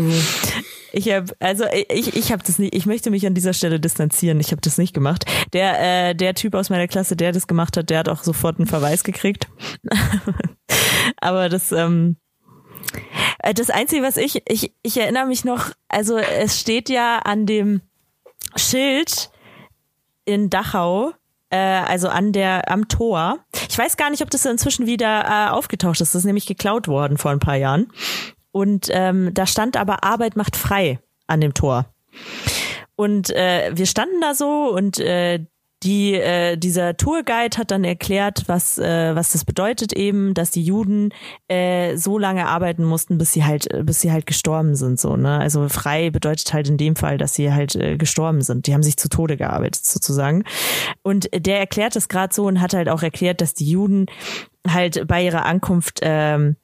[0.93, 2.75] Ich habe also ich ich habe das nicht.
[2.75, 4.39] Ich möchte mich an dieser Stelle distanzieren.
[4.39, 5.25] Ich habe das nicht gemacht.
[5.53, 8.59] Der äh, der Typ aus meiner Klasse, der das gemacht hat, der hat auch sofort
[8.59, 9.47] einen Verweis gekriegt.
[11.19, 12.17] Aber das ähm,
[13.39, 15.71] äh, das einzige, was ich ich ich erinnere mich noch.
[15.87, 17.81] Also es steht ja an dem
[18.55, 19.31] Schild
[20.25, 21.11] in Dachau
[21.49, 23.39] äh, also an der am Tor.
[23.69, 26.13] Ich weiß gar nicht, ob das inzwischen wieder äh, aufgetaucht ist.
[26.13, 27.91] Das ist nämlich geklaut worden vor ein paar Jahren.
[28.51, 31.85] Und ähm, da stand aber Arbeit macht frei an dem Tor.
[32.95, 35.45] Und äh, wir standen da so und äh,
[35.83, 40.63] die, äh, dieser Tourguide hat dann erklärt, was, äh, was das bedeutet eben, dass die
[40.63, 41.13] Juden
[41.47, 44.99] äh, so lange arbeiten mussten, bis sie halt, bis sie halt gestorben sind.
[44.99, 45.37] So, ne?
[45.37, 48.65] Also frei bedeutet halt in dem Fall, dass sie halt äh, gestorben sind.
[48.65, 50.45] Die haben sich zu Tode gearbeitet, sozusagen.
[51.03, 54.07] Und der erklärt es gerade so und hat halt auch erklärt, dass die Juden
[54.67, 56.55] halt bei ihrer Ankunft ähm,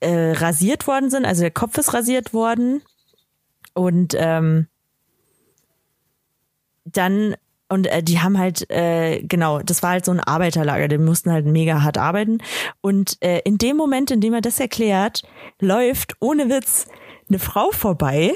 [0.00, 2.82] äh, rasiert worden sind, also der Kopf ist rasiert worden.
[3.72, 4.66] Und ähm,
[6.84, 7.34] dann
[7.68, 11.30] und äh, die haben halt, äh, genau, das war halt so ein Arbeiterlager, die mussten
[11.30, 12.38] halt mega hart arbeiten.
[12.80, 15.22] Und äh, in dem Moment, in dem er das erklärt,
[15.60, 16.86] läuft ohne Witz
[17.28, 18.32] eine Frau vorbei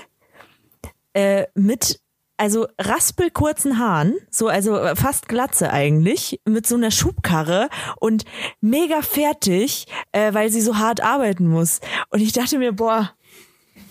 [1.15, 2.01] äh, mit
[2.39, 7.69] also raspelkurzen Haaren, so also fast Glatze eigentlich, mit so einer Schubkarre
[8.01, 8.25] und
[8.61, 11.81] mega fertig, äh, weil sie so hart arbeiten muss.
[12.11, 13.13] Und ich dachte mir, boah,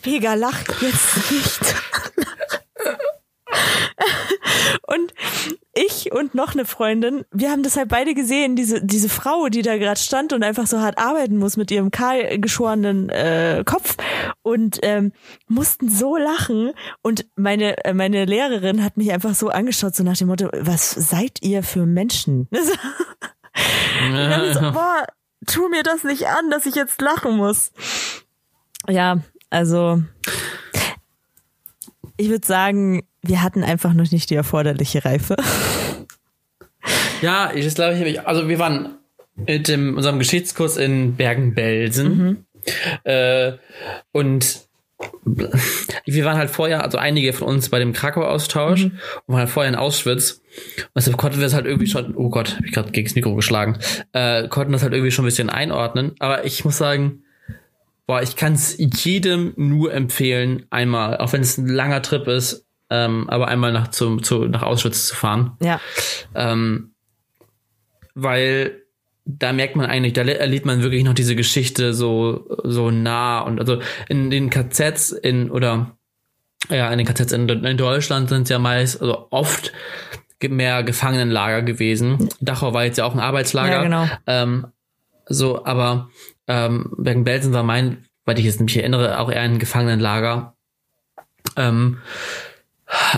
[0.06, 1.76] mega lach jetzt nicht.
[4.88, 5.14] und
[5.74, 9.62] ich und noch eine Freundin, wir haben das halt beide gesehen, diese, diese Frau, die
[9.62, 13.98] da gerade stand und einfach so hart arbeiten muss mit ihrem kahl geschorenen äh, Kopf
[14.42, 15.14] und ähm,
[15.48, 20.18] mussten so lachen und meine, äh, meine Lehrerin hat mich einfach so angeschaut, so nach
[20.18, 22.48] dem Motto, was seid ihr für Menschen?
[24.54, 25.06] so, boah,
[25.48, 27.72] tu mir das nicht an, dass ich jetzt lachen muss.
[28.88, 30.02] Ja, also
[32.18, 35.36] ich würde sagen, wir hatten einfach noch nicht die erforderliche Reife.
[37.22, 38.98] Ja, ich glaube ich, also wir waren
[39.36, 42.46] mit dem, unserem Geschichtskurs in Bergen-Belsen mhm.
[43.04, 43.54] äh,
[44.12, 44.68] und
[46.06, 49.00] wir waren halt vorher, also einige von uns bei dem Krakau-Austausch mhm.
[49.26, 50.42] und waren halt vorher in Auschwitz.
[50.78, 53.16] Und deshalb konnten wir es halt irgendwie schon, oh Gott, hab ich gerade gegen das
[53.16, 53.78] Mikro geschlagen,
[54.14, 56.14] äh, konnten das halt irgendwie schon ein bisschen einordnen.
[56.20, 57.24] Aber ich muss sagen,
[58.06, 62.66] boah, ich kann es jedem nur empfehlen, einmal, auch wenn es ein langer Trip ist,
[62.92, 65.54] ähm, aber einmal nach, zum, zu, nach Auschwitz zu fahren.
[65.62, 65.80] Ja.
[66.36, 66.92] Ähm,
[68.14, 68.82] weil
[69.26, 73.60] da merkt man eigentlich, da erlebt man wirklich noch diese Geschichte so, so nah und
[73.60, 75.96] also in den KZs in, oder,
[76.70, 79.72] ja, in den KZs in, in Deutschland sind es ja meist, also oft
[80.44, 82.30] mehr Gefangenenlager gewesen.
[82.42, 83.74] Dachau war jetzt ja auch ein Arbeitslager.
[83.74, 84.08] Ja, genau.
[84.28, 84.68] Ähm,
[85.28, 86.10] so, aber
[86.48, 90.56] ähm, Bergen-Belsen war mein, weil ich jetzt mich erinnere, auch eher ein Gefangenenlager.
[91.56, 92.00] Ähm,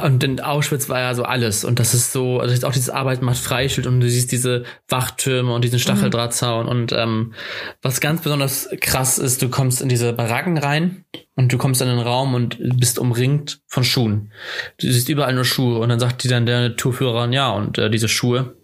[0.04, 1.64] und in Auschwitz war ja so alles.
[1.64, 5.54] Und das ist so, also auch dieses Arbeit macht Freischild und du siehst diese Wachtürme
[5.54, 6.66] und diesen Stacheldrahtzaun.
[6.66, 6.72] Mhm.
[6.72, 7.34] Und ähm,
[7.82, 11.06] was ganz besonders krass ist, du kommst in diese Baracken rein
[11.36, 14.32] und du kommst in den Raum und bist umringt von Schuhen.
[14.80, 15.80] Du siehst überall nur Schuhe.
[15.80, 18.56] Und dann sagt die dann der Tourführer, ja, und äh, diese Schuhe,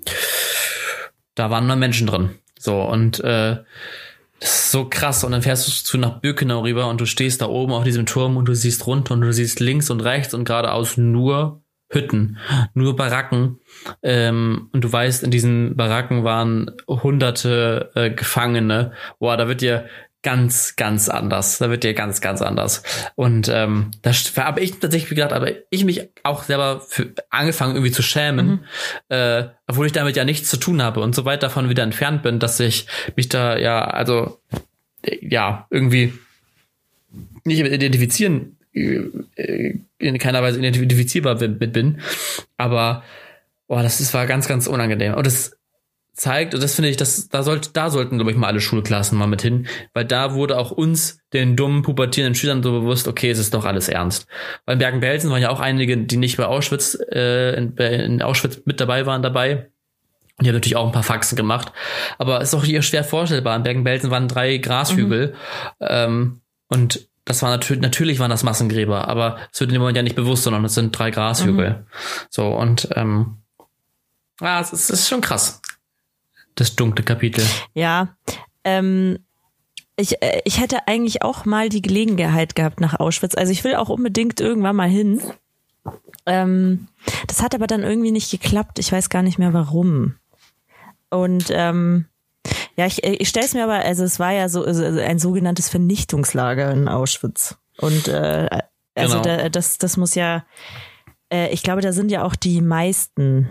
[1.34, 2.32] da waren nur Menschen drin.
[2.60, 3.58] So, und äh,
[4.40, 5.24] das ist so krass.
[5.24, 8.38] Und dann fährst du nach Birkenau rüber und du stehst da oben auf diesem Turm
[8.38, 12.38] und du siehst runter und du siehst links und rechts und geradeaus nur Hütten,
[12.76, 13.60] nur Baracken.
[14.04, 18.92] Ähm, und du weißt, in diesen Baracken waren hunderte äh, Gefangene.
[19.20, 19.88] Boah, da wird dir
[20.22, 21.60] ganz, ganz anders.
[21.60, 22.84] Da wird dir ganz, ganz anders.
[23.16, 27.92] Und ähm, da habe ich tatsächlich gedacht, aber ich mich auch selber für, angefangen irgendwie
[27.92, 28.60] zu schämen, mhm.
[29.10, 32.24] äh, obwohl ich damit ja nichts zu tun habe und so weit davon wieder entfernt
[32.24, 34.40] bin, dass ich mich da ja, also
[35.22, 36.14] ja, irgendwie
[37.46, 42.02] nicht identifizieren, äh, in keiner Weise identifizierbar mit bin.
[42.58, 43.04] Aber
[43.68, 45.14] boah, das ist, war ganz, ganz unangenehm.
[45.14, 45.59] Und das
[46.20, 49.18] zeigt, und das finde ich, das, da sollte, da sollten, glaube ich, mal alle Schulklassen
[49.18, 53.30] mal mit hin, weil da wurde auch uns, den dummen, pubertierenden Schülern so bewusst, okay,
[53.30, 54.28] es ist doch alles ernst.
[54.66, 58.62] Weil in Bergen-Belsen waren ja auch einige, die nicht bei Auschwitz, äh, in, in Auschwitz
[58.66, 59.70] mit dabei waren dabei.
[60.42, 61.72] Die haben natürlich auch ein paar Faxen gemacht.
[62.18, 63.56] Aber es ist auch hier schwer vorstellbar.
[63.56, 65.36] In Bergen-Belsen waren drei Grashügel.
[65.80, 65.88] Mhm.
[65.88, 69.98] Ähm, und das war natürlich, natürlich waren das Massengräber, aber es wird in dem Moment
[69.98, 71.70] ja nicht bewusst, sondern es sind drei Grashügel.
[71.70, 71.86] Mhm.
[72.30, 73.38] So, und ähm,
[74.42, 75.62] ja, es ist, es ist schon krass
[76.60, 77.46] das dunkle Kapitel.
[77.74, 78.16] Ja,
[78.64, 79.20] ähm,
[79.96, 83.36] ich, äh, ich hätte eigentlich auch mal die Gelegenheit gehabt nach Auschwitz.
[83.36, 85.22] Also ich will auch unbedingt irgendwann mal hin.
[86.26, 86.88] Ähm,
[87.28, 88.80] das hat aber dann irgendwie nicht geklappt.
[88.80, 90.16] Ich weiß gar nicht mehr warum.
[91.10, 92.06] Und ähm,
[92.76, 95.70] ja, ich, ich stelle es mir aber, also es war ja so also ein sogenanntes
[95.70, 97.58] Vernichtungslager in Auschwitz.
[97.78, 98.48] Und äh,
[98.96, 99.38] also genau.
[99.38, 100.46] da, das, das muss ja,
[101.32, 103.50] äh, ich glaube, da sind ja auch die meisten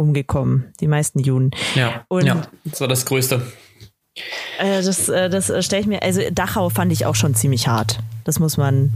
[0.00, 1.50] umgekommen, die meisten Juden.
[1.74, 3.42] Ja, und ja das war das Größte.
[4.58, 7.68] Äh, das äh, das äh, stelle ich mir, also Dachau fand ich auch schon ziemlich
[7.68, 8.00] hart.
[8.24, 8.92] Das muss man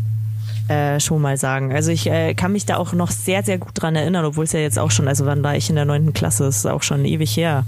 [0.68, 1.72] äh, schon mal sagen.
[1.72, 4.52] Also ich äh, kann mich da auch noch sehr, sehr gut dran erinnern, obwohl es
[4.52, 6.82] ja jetzt auch schon, also wann war ich in der neunten Klasse, das ist auch
[6.82, 7.66] schon ewig her.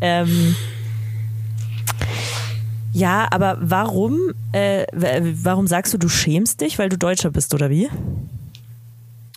[0.00, 0.56] Ähm,
[2.92, 4.18] ja, aber warum,
[4.52, 7.88] äh, warum sagst du, du schämst dich, weil du Deutscher bist, oder wie?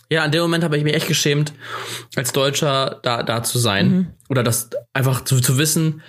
[0.08, 1.52] Ja, in dem Moment habe ich mich echt geschämt,
[2.14, 3.88] als Deutscher da, da zu sein.
[3.88, 4.06] Mhm.
[4.28, 6.02] Oder das einfach zu, zu wissen,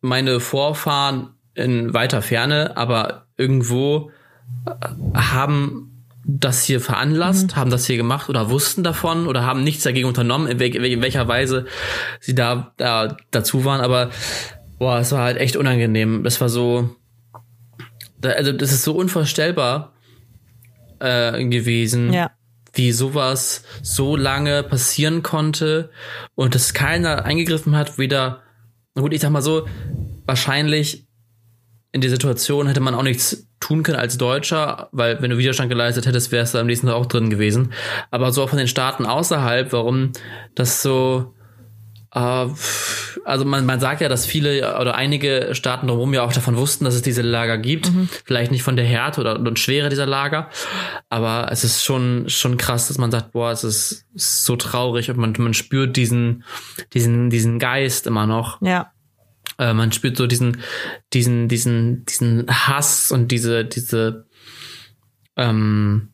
[0.00, 4.10] meine Vorfahren in weiter Ferne, aber irgendwo
[4.66, 5.90] äh, haben
[6.26, 7.56] das hier veranlasst, mhm.
[7.56, 11.02] haben das hier gemacht oder wussten davon oder haben nichts dagegen unternommen, in, wel in
[11.02, 11.66] welcher Weise
[12.18, 13.82] sie da, da dazu waren.
[13.82, 14.10] Aber
[14.78, 16.26] boah, es war halt echt unangenehm.
[16.26, 16.96] Es war so,
[18.20, 19.92] also das ist so unvorstellbar
[20.98, 22.12] äh, gewesen.
[22.12, 22.32] Ja
[22.74, 25.90] wie sowas so lange passieren konnte
[26.34, 28.42] und dass keiner eingegriffen hat, weder,
[28.94, 29.66] gut, ich sag mal so,
[30.26, 31.06] wahrscheinlich
[31.92, 35.70] in der Situation hätte man auch nichts tun können als Deutscher, weil wenn du Widerstand
[35.70, 37.72] geleistet hättest, wärst du am nächsten Tag auch drin gewesen.
[38.10, 40.12] Aber so auch von den Staaten außerhalb, warum
[40.54, 41.33] das so
[42.14, 46.84] also man, man sagt ja, dass viele oder einige Staaten drumherum ja auch davon wussten,
[46.84, 47.92] dass es diese Lager gibt.
[47.92, 48.08] Mhm.
[48.24, 50.48] Vielleicht nicht von der Härte oder und Schwere dieser Lager,
[51.08, 55.16] aber es ist schon schon krass, dass man sagt, boah, es ist so traurig und
[55.16, 56.44] man man spürt diesen
[56.92, 58.62] diesen diesen Geist immer noch.
[58.62, 58.92] Ja.
[59.58, 60.58] Äh, man spürt so diesen
[61.12, 64.26] diesen diesen diesen Hass und diese diese
[65.36, 66.10] ähm,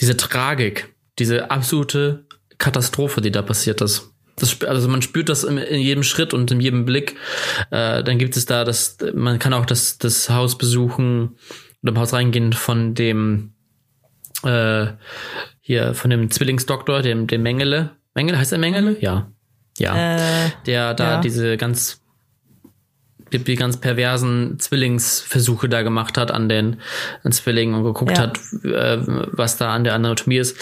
[0.00, 2.26] diese Tragik, diese absolute
[2.58, 4.10] Katastrophe, die da passiert ist.
[4.36, 7.16] Das, also man spürt das in, in, jedem Schritt und in jedem Blick.
[7.70, 11.36] Äh, dann gibt es da das, man kann auch das, das Haus besuchen
[11.82, 13.54] oder im Haus reingehen von dem
[14.42, 14.88] äh,
[15.60, 17.96] hier von dem Zwillingsdoktor, dem, dem Mengele.
[18.14, 18.92] Mengele, heißt er Mengele?
[18.92, 18.96] Mhm.
[19.00, 19.32] Ja.
[19.78, 20.16] Ja.
[20.16, 21.20] Äh, der da ja.
[21.20, 22.02] diese ganz
[23.32, 26.80] die, die ganz perversen Zwillingsversuche da gemacht hat an den
[27.24, 28.24] an Zwillingen und geguckt ja.
[28.24, 28.98] hat, äh,
[29.32, 30.56] was da an der Anatomie ist.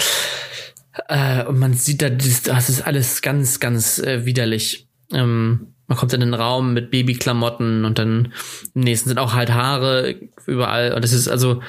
[1.08, 4.88] Äh, und man sieht da, das ist alles ganz, ganz äh, widerlich.
[5.12, 8.32] Ähm, man kommt in den Raum mit Babyklamotten und dann
[8.74, 10.16] im nächsten sind auch halt Haare
[10.46, 10.94] überall.
[10.94, 11.60] Und das ist also,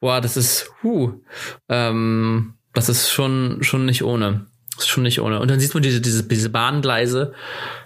[0.00, 1.12] boah, das ist, huh,
[1.68, 4.46] ähm, das ist schon, schon nicht ohne.
[4.74, 5.40] Das ist schon nicht ohne.
[5.40, 7.32] Und dann sieht man diese, diese, diese Bahngleise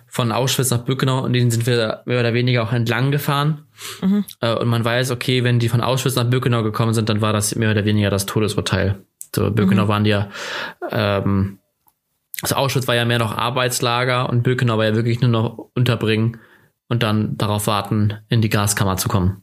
[0.06, 3.66] von Auschwitz nach Birkenau und den sind wir mehr oder weniger auch entlang gefahren.
[4.00, 4.24] Mhm.
[4.40, 7.32] Äh, und man weiß, okay, wenn die von Auschwitz nach Birkenau gekommen sind, dann war
[7.32, 8.98] das mehr oder weniger das Todesurteil.
[9.36, 9.88] So, Birkenau mhm.
[9.88, 10.30] waren ja,
[10.90, 11.58] ähm,
[12.40, 16.38] also Auschwitz war ja mehr noch Arbeitslager und Birkenau war ja wirklich nur noch unterbringen
[16.88, 19.42] und dann darauf warten, in die Gaskammer zu kommen.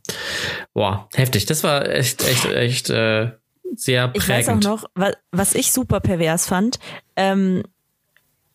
[0.73, 1.45] Boah, heftig.
[1.45, 3.33] Das war echt, echt, echt äh,
[3.75, 4.23] sehr prägend.
[4.23, 4.85] Ich weiß auch noch,
[5.31, 6.79] was ich super pervers fand.
[7.15, 7.63] Ähm,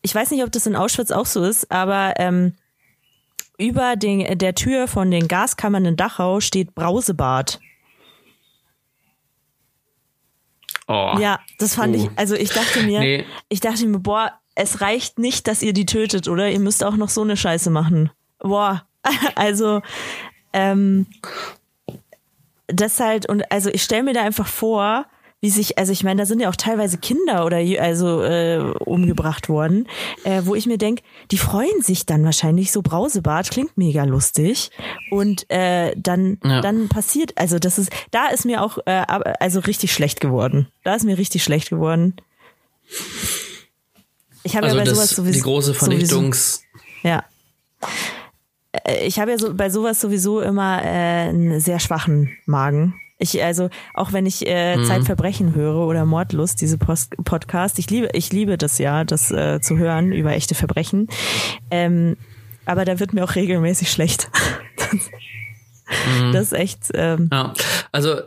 [0.01, 2.55] ich weiß nicht, ob das in Auschwitz auch so ist, aber ähm,
[3.57, 7.59] über den, der Tür von den Gaskammern in Dachau steht Brausebad.
[10.89, 11.15] Oh.
[11.19, 11.99] Ja, das fand uh.
[11.99, 13.25] ich, also ich dachte mir, nee.
[13.47, 16.49] ich dachte mir, boah, es reicht nicht, dass ihr die tötet, oder?
[16.49, 18.09] Ihr müsst auch noch so eine Scheiße machen.
[18.39, 18.83] Boah,
[19.35, 19.81] also,
[20.51, 21.05] ähm,
[22.65, 25.05] das halt, und also ich stelle mir da einfach vor,
[25.41, 29.47] wie sich, also ich meine, da sind ja auch teilweise Kinder oder also äh, umgebracht
[29.47, 29.87] worden,
[30.25, 34.69] äh, wo ich mir denke, die freuen sich dann wahrscheinlich so Brausebart, klingt mega lustig
[35.11, 36.61] und äh, dann ja.
[36.61, 39.03] dann passiert, also das ist, da ist mir auch äh,
[39.39, 42.15] also richtig schlecht geworden, da ist mir richtig schlecht geworden.
[44.43, 47.23] Ich habe also ja bei das, sowas sowieso die große Vernichtungs sowieso, ja
[48.73, 52.93] äh, ich habe ja so bei sowas sowieso immer äh, einen sehr schwachen Magen.
[53.21, 54.85] Ich, also, auch wenn ich äh, mhm.
[54.85, 59.59] Zeitverbrechen höre oder Mordlust, diese Post Podcast, ich liebe, ich liebe das ja, das äh,
[59.59, 61.09] zu hören über echte Verbrechen.
[61.69, 62.15] Ähm,
[62.65, 64.29] aber da wird mir auch regelmäßig schlecht.
[66.21, 66.31] mhm.
[66.31, 66.91] Das ist echt.
[66.93, 67.53] Ähm, ja,
[67.91, 68.21] also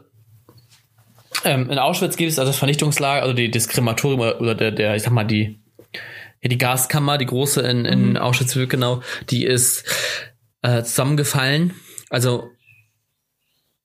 [1.44, 4.94] ähm, in Auschwitz gibt es also das Vernichtungslager, also die, das Krematorium oder der, der,
[4.94, 5.58] ich sag mal, die,
[6.42, 8.16] ja, die Gaskammer, die große in, in mhm.
[8.18, 9.84] Auschwitz-Birkenau, die ist
[10.60, 11.72] äh, zusammengefallen.
[12.10, 12.50] Also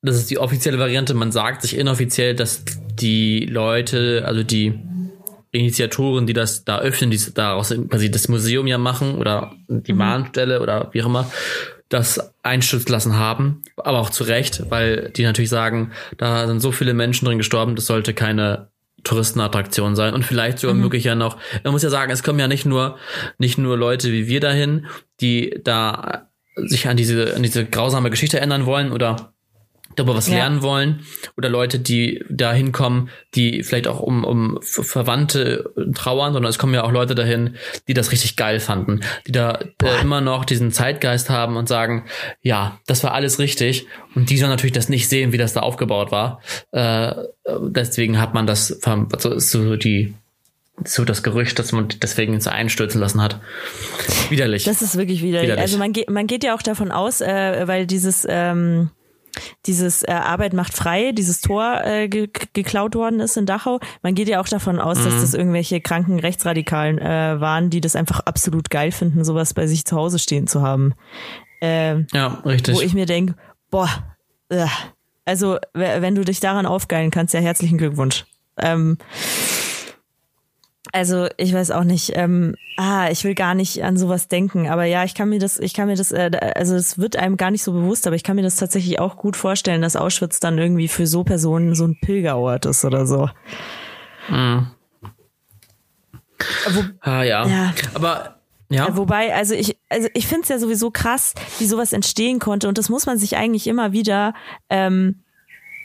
[0.02, 1.14] das ist die offizielle Variante.
[1.14, 2.64] Man sagt sich inoffiziell, dass
[3.00, 4.78] die Leute, also die
[5.50, 9.98] Initiatoren, die das da öffnen, die daraus quasi das Museum ja machen oder die mhm.
[9.98, 11.30] Mahnstelle oder wie auch immer,
[11.88, 13.62] das einstürzen lassen haben.
[13.76, 17.76] Aber auch zu Recht, weil die natürlich sagen, da sind so viele Menschen drin gestorben,
[17.76, 18.68] das sollte keine
[19.04, 20.82] Touristenattraktion sein und vielleicht sogar mhm.
[20.82, 21.38] möglich ja noch.
[21.64, 22.98] Man muss ja sagen, es kommen ja nicht nur
[23.38, 24.86] nicht nur Leute wie wir dahin,
[25.20, 29.32] die da sich an diese an diese grausame Geschichte ändern wollen oder
[29.98, 30.36] darüber was ja.
[30.36, 31.00] lernen wollen
[31.36, 36.74] oder Leute, die da hinkommen, die vielleicht auch um, um Verwandte trauern, sondern es kommen
[36.74, 40.72] ja auch Leute dahin, die das richtig geil fanden, die da äh, immer noch diesen
[40.72, 42.04] Zeitgeist haben und sagen,
[42.42, 45.60] ja, das war alles richtig und die sollen natürlich das nicht sehen, wie das da
[45.60, 46.40] aufgebaut war.
[46.72, 47.14] Äh,
[47.60, 50.14] deswegen hat man das, also so die
[50.84, 53.40] so das Gerücht, dass man deswegen so einstürzen lassen hat.
[54.30, 54.64] Widerlich.
[54.64, 55.48] Das ist wirklich widerlich.
[55.48, 55.62] widerlich.
[55.62, 58.90] Also man geht, man geht ja auch davon aus, äh, weil dieses ähm,
[59.66, 63.80] dieses äh, Arbeit macht frei, dieses Tor äh, ge geklaut worden ist in Dachau.
[64.02, 65.04] Man geht ja auch davon aus, mhm.
[65.04, 69.66] dass das irgendwelche kranken Rechtsradikalen äh, waren, die das einfach absolut geil finden, sowas bei
[69.66, 70.94] sich zu Hause stehen zu haben.
[71.60, 72.76] Äh, ja, richtig.
[72.76, 73.34] Wo ich mir denke,
[73.70, 73.88] boah,
[74.48, 74.66] äh,
[75.24, 78.24] also wenn du dich daran aufgeilen kannst, ja herzlichen Glückwunsch.
[78.56, 78.98] Ähm,
[80.98, 84.84] also ich weiß auch nicht, ähm, ah, ich will gar nicht an sowas denken, aber
[84.84, 87.50] ja, ich kann mir das, ich kann mir das, äh, also es wird einem gar
[87.50, 90.58] nicht so bewusst, aber ich kann mir das tatsächlich auch gut vorstellen, dass Auschwitz dann
[90.58, 93.30] irgendwie für so Personen so ein Pilgerort ist oder so.
[94.28, 94.66] Mhm.
[96.70, 97.46] Wo, ah, ja.
[97.46, 97.74] ja.
[97.94, 98.38] Aber
[98.70, 98.94] ja.
[98.96, 102.68] Wobei, also ich, also ich finde es ja sowieso krass, wie sowas entstehen konnte.
[102.68, 104.34] Und das muss man sich eigentlich immer wieder
[104.68, 105.22] ähm,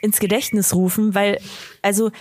[0.02, 1.40] ins Gedächtnis rufen, weil,
[1.82, 2.12] also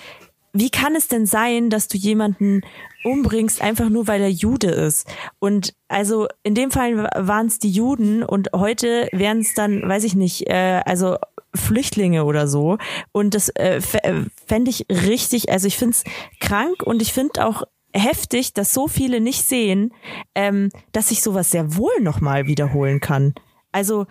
[0.52, 2.60] wie kann es denn sein, dass du jemanden
[3.04, 5.06] umbringst, einfach nur weil er Jude ist?
[5.38, 10.04] Und also in dem Fall waren es die Juden und heute wären es dann, weiß
[10.04, 11.16] ich nicht, äh, also
[11.54, 12.78] Flüchtlinge oder so.
[13.12, 16.04] Und das äh, äh fände ich richtig, also ich finde es
[16.40, 17.62] krank und ich finde auch
[17.94, 19.92] heftig, dass so viele nicht sehen,
[20.34, 23.34] ähm, dass sich sowas sehr wohl nochmal wiederholen kann.
[23.70, 24.06] Also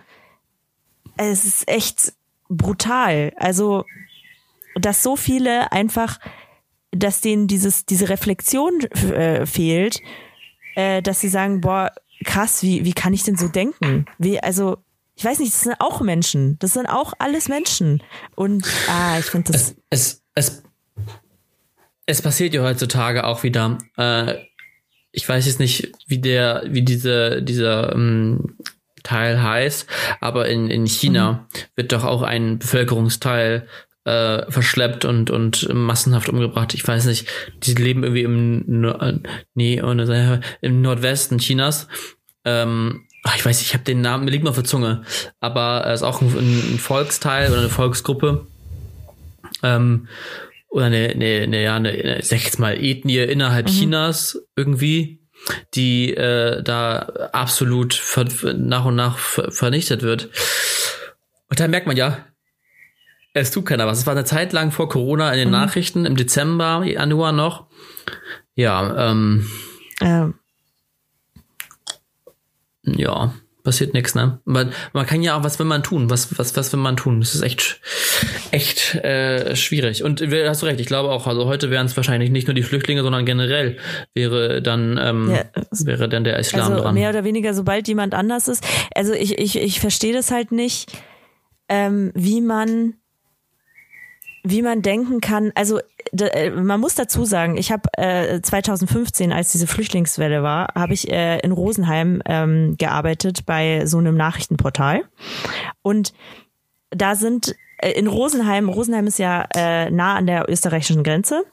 [1.16, 2.14] es ist echt
[2.48, 3.32] brutal.
[3.36, 3.84] Also
[4.74, 6.18] dass so viele einfach,
[6.90, 10.00] dass denen dieses, diese Reflexion äh, fehlt,
[10.74, 11.92] äh, dass sie sagen, boah,
[12.24, 14.06] krass, wie, wie kann ich denn so denken?
[14.18, 14.78] Wie, also,
[15.14, 16.58] ich weiß nicht, das sind auch Menschen.
[16.58, 18.02] Das sind auch alles Menschen.
[18.34, 19.74] Und ah, ich finde das.
[19.90, 20.62] Es, es, es,
[22.06, 23.78] es passiert ja heutzutage auch wieder.
[23.96, 24.36] Äh,
[25.12, 28.56] ich weiß jetzt nicht, wie der, wie diese, dieser ähm,
[29.02, 29.86] Teil heißt,
[30.20, 31.58] aber in, in China mhm.
[31.76, 33.68] wird doch auch ein Bevölkerungsteil
[34.04, 36.74] äh, verschleppt und und massenhaft umgebracht.
[36.74, 37.28] Ich weiß nicht,
[37.62, 39.18] die leben irgendwie im äh,
[39.54, 41.88] nee, ohne, im Nordwesten Chinas.
[42.44, 45.02] Ähm, ach, ich weiß, nicht, ich habe den Namen, mir liegt mal auf der Zunge,
[45.40, 48.46] aber er ist auch ein, ein Volksteil oder eine Volksgruppe.
[49.62, 50.08] Ähm,
[50.68, 53.72] oder eine, eine, eine, ja, eine, sag ich jetzt mal, Ethnie innerhalb mhm.
[53.72, 55.20] Chinas irgendwie.
[55.74, 56.98] die äh, da
[57.32, 58.00] absolut
[58.56, 60.28] nach und nach ver vernichtet wird.
[61.48, 62.24] Und da merkt man ja,
[63.32, 63.98] es tut keiner was.
[63.98, 65.52] Es war eine Zeit lang vor Corona in den mhm.
[65.52, 67.66] Nachrichten, im Dezember, Januar noch.
[68.54, 69.48] Ja, ähm.
[70.00, 70.34] Ähm.
[72.84, 74.40] Ja passiert nichts, ne?
[74.44, 76.10] Man, man kann ja auch, was will man tun?
[76.10, 77.20] Was, was, was will man tun?
[77.20, 77.80] Das ist echt,
[78.50, 80.02] echt äh, schwierig.
[80.02, 82.62] Und hast du recht, ich glaube auch, also heute wären es wahrscheinlich nicht nur die
[82.62, 83.78] Flüchtlinge, sondern generell
[84.14, 85.44] wäre dann, ähm, ja,
[85.84, 86.94] wäre dann der Islam also dran.
[86.94, 88.64] Mehr oder weniger, sobald jemand anders ist.
[88.94, 90.90] Also ich, ich, ich verstehe das halt nicht,
[91.68, 92.94] ähm, wie man
[94.42, 95.78] wie man denken kann, also
[96.18, 101.10] äh, man muss dazu sagen, ich habe äh, 2015, als diese Flüchtlingswelle war, habe ich
[101.10, 105.04] äh, in Rosenheim ähm, gearbeitet bei so einem Nachrichtenportal.
[105.82, 106.12] Und
[106.90, 111.44] da sind äh, in Rosenheim, Rosenheim ist ja äh, nah an der österreichischen Grenze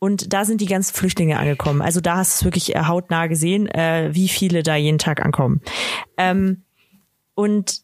[0.00, 1.80] und da sind die ganzen Flüchtlinge angekommen.
[1.80, 5.24] Also da hast du es wirklich äh, hautnah gesehen, äh, wie viele da jeden Tag
[5.24, 5.60] ankommen.
[6.16, 6.62] Ähm,
[7.34, 7.82] und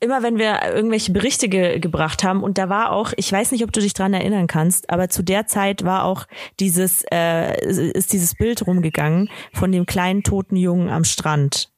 [0.00, 3.62] immer wenn wir irgendwelche Berichte ge gebracht haben und da war auch, ich weiß nicht,
[3.62, 6.26] ob du dich dran erinnern kannst, aber zu der Zeit war auch
[6.58, 11.70] dieses, äh, ist dieses Bild rumgegangen von dem kleinen toten Jungen am Strand,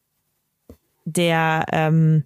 [1.04, 2.24] der, ähm,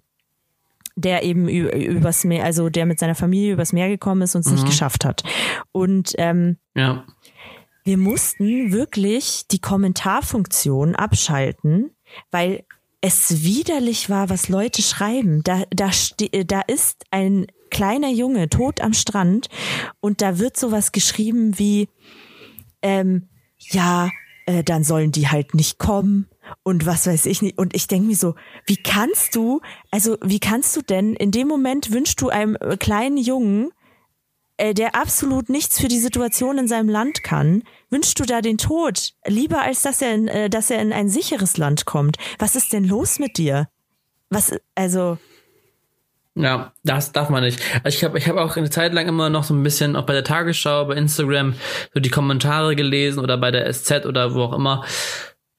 [0.95, 4.47] der eben übers Meer, also der mit seiner Familie übers Meer gekommen ist und es
[4.47, 4.53] mhm.
[4.53, 5.23] nicht geschafft hat.
[5.71, 7.05] Und ähm, ja.
[7.83, 11.91] wir mussten wirklich die Kommentarfunktion abschalten,
[12.29, 12.65] weil
[13.01, 15.43] es widerlich war, was Leute schreiben.
[15.43, 15.91] Da, da,
[16.45, 19.49] da ist ein kleiner Junge tot am Strand
[19.99, 21.89] und da wird sowas geschrieben wie,
[22.81, 23.27] ähm,
[23.57, 24.09] ja,
[24.45, 26.27] äh, dann sollen die halt nicht kommen
[26.63, 27.57] und was weiß ich nicht.
[27.57, 28.35] Und ich denke mir so,
[28.65, 33.17] wie kannst du, also wie kannst du denn, in dem Moment wünschst du einem kleinen
[33.17, 33.71] Jungen,
[34.57, 38.57] äh, der absolut nichts für die Situation in seinem Land kann, wünschst du da den
[38.57, 39.13] Tod?
[39.25, 42.17] Lieber als dass er in, äh, dass er in ein sicheres Land kommt.
[42.39, 43.67] Was ist denn los mit dir?
[44.29, 45.17] Was, also.
[46.35, 47.59] Ja, das darf man nicht.
[47.83, 50.05] Also ich habe ich hab auch eine Zeit lang immer noch so ein bisschen, auch
[50.05, 51.55] bei der Tagesschau, bei Instagram,
[51.93, 54.83] so die Kommentare gelesen oder bei der SZ oder wo auch immer.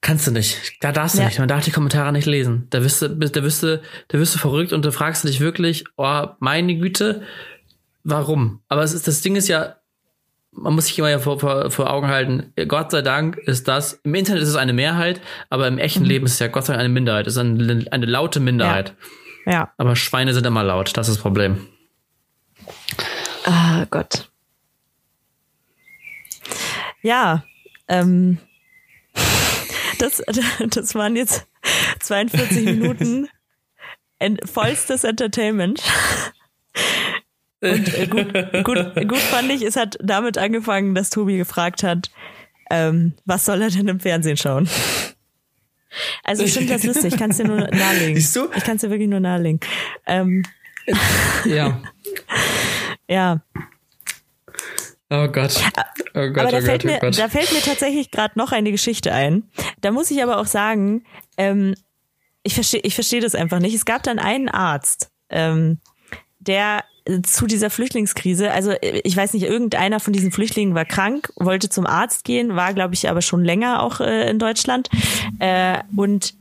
[0.01, 0.77] Kannst du nicht.
[0.79, 1.27] Da darfst du ja.
[1.27, 1.39] nicht.
[1.39, 2.67] Man darf die Kommentare nicht lesen.
[2.69, 5.41] Da wirst du, da wirst du, da wirst du verrückt und da fragst du dich
[5.41, 7.23] wirklich, oh, meine Güte,
[8.09, 8.61] warum?
[8.67, 9.75] Aber es ist, das Ding ist ja,
[10.51, 13.99] man muss sich immer ja vor, vor, vor Augen halten, Gott sei Dank ist das,
[14.03, 16.09] im Internet ist es eine Mehrheit, aber im echten mhm.
[16.09, 17.27] Leben ist es ja Gott sei Dank eine Minderheit.
[17.27, 18.95] Es ist eine, eine laute Minderheit.
[19.45, 19.51] Ja.
[19.51, 19.73] ja.
[19.77, 21.67] Aber Schweine sind immer laut, das ist das Problem.
[23.45, 24.29] Ah, Gott.
[27.01, 27.43] Ja,
[27.87, 28.37] ähm,
[29.99, 30.21] das,
[30.69, 31.47] das waren jetzt
[31.99, 33.29] 42 Minuten
[34.45, 35.81] vollstes Entertainment.
[37.61, 38.33] Und äh, gut,
[38.63, 42.09] gut, gut fand ich, es hat damit angefangen, dass Tobi gefragt hat,
[42.69, 44.69] ähm, was soll er denn im Fernsehen schauen?
[46.23, 48.15] Also ich finde das lustig, ich kann es dir nur nahelegen.
[48.15, 48.47] Siehst du?
[48.55, 49.59] Ich kann es dir wirklich nur nahelegen.
[50.05, 50.43] Ähm,
[51.45, 51.81] ja.
[53.07, 53.41] ja.
[55.09, 55.59] Oh Gott.
[56.13, 57.17] Oh Gott, aber da, oh fällt Gott, oh mir, Gott.
[57.17, 59.49] da fällt mir tatsächlich gerade noch eine Geschichte ein.
[59.81, 61.03] Da muss ich aber auch sagen,
[61.37, 61.73] ähm,
[62.43, 63.73] ich verstehe ich versteh das einfach nicht.
[63.73, 65.79] Es gab dann einen Arzt, ähm,
[66.39, 66.83] der
[67.23, 71.85] zu dieser Flüchtlingskrise, also ich weiß nicht, irgendeiner von diesen Flüchtlingen war krank, wollte zum
[71.85, 74.89] Arzt gehen, war, glaube ich, aber schon länger auch äh, in Deutschland.
[75.39, 76.35] Äh, und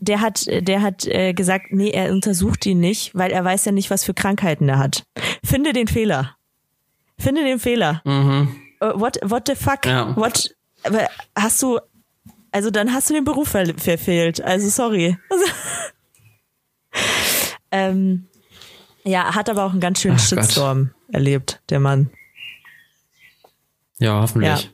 [0.00, 3.72] der hat, der hat äh, gesagt, nee, er untersucht ihn nicht, weil er weiß ja
[3.72, 5.04] nicht, was für Krankheiten er hat.
[5.44, 6.36] Finde den Fehler.
[7.18, 8.02] Finde den Fehler.
[8.04, 8.56] Mhm.
[8.82, 9.86] Uh, what, what the fuck?
[9.86, 10.16] Ja.
[10.16, 10.56] What,
[11.36, 11.78] hast du,
[12.50, 14.42] also dann hast du den Beruf ver verfehlt.
[14.42, 15.16] Also sorry.
[17.70, 18.26] ähm,
[19.04, 21.14] ja, hat aber auch einen ganz schönen Ach Shitstorm Gott.
[21.14, 22.10] erlebt, der Mann.
[23.98, 24.70] Ja, hoffentlich.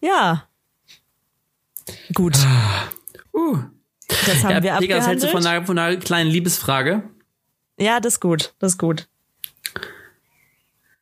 [0.00, 0.08] Ja.
[0.08, 0.48] ja.
[2.14, 2.36] Gut.
[2.38, 2.88] Ah.
[3.32, 3.58] Uh.
[4.26, 7.02] Das haben ja, wir Pega, was hältst du von einer, von einer kleinen Liebesfrage?
[7.78, 8.54] Ja, das ist gut.
[8.58, 9.08] Das ist gut.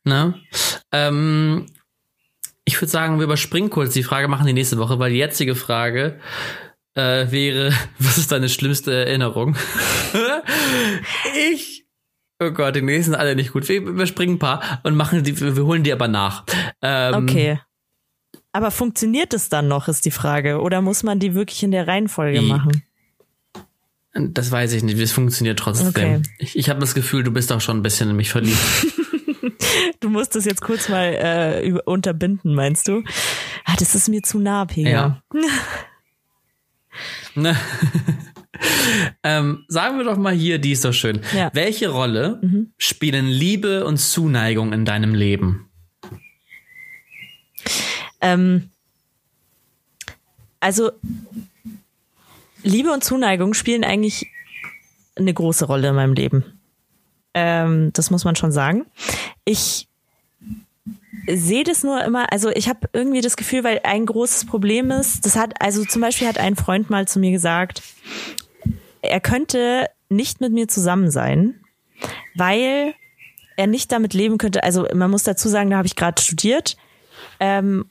[0.03, 0.33] Na?
[0.91, 1.67] Ähm,
[2.65, 5.55] ich würde sagen, wir überspringen kurz die Frage, machen die nächste Woche, weil die jetzige
[5.55, 6.19] Frage
[6.95, 9.55] äh, wäre, was ist deine schlimmste Erinnerung?
[11.51, 11.80] ich
[12.41, 13.69] Oh Gott, die nächsten sind alle nicht gut.
[13.69, 16.43] Wir überspringen ein paar und machen die, wir holen die aber nach.
[16.81, 17.59] Ähm, okay.
[18.51, 20.59] Aber funktioniert es dann noch, ist die Frage.
[20.59, 22.83] Oder muss man die wirklich in der Reihenfolge machen?
[24.13, 24.99] Das weiß ich nicht.
[24.99, 25.87] Es funktioniert trotzdem.
[25.89, 26.21] Okay.
[26.39, 28.57] Ich, ich habe das Gefühl, du bist auch schon ein bisschen in mich verliebt.
[29.99, 33.03] du musst das jetzt kurz mal äh, unterbinden, meinst du?
[33.65, 35.21] Ah, das ist mir zu nah, Pega.
[37.35, 37.55] Ja.
[39.23, 41.21] ähm, sagen wir doch mal hier, die ist doch schön.
[41.35, 41.49] Ja.
[41.53, 42.73] Welche Rolle mhm.
[42.77, 45.69] spielen Liebe und Zuneigung in deinem Leben?
[48.19, 48.69] Ähm,
[50.59, 50.91] also
[52.63, 54.27] Liebe und Zuneigung spielen eigentlich
[55.15, 56.59] eine große Rolle in meinem Leben.
[57.33, 58.85] Ähm, das muss man schon sagen.
[59.45, 59.87] Ich
[61.27, 65.25] sehe das nur immer, also ich habe irgendwie das Gefühl, weil ein großes Problem ist,
[65.25, 67.81] das hat, also zum Beispiel hat ein Freund mal zu mir gesagt,
[69.01, 71.61] er könnte nicht mit mir zusammen sein,
[72.35, 72.93] weil
[73.57, 76.77] er nicht damit leben könnte, also man muss dazu sagen, da habe ich gerade studiert
[77.39, 77.85] ähm,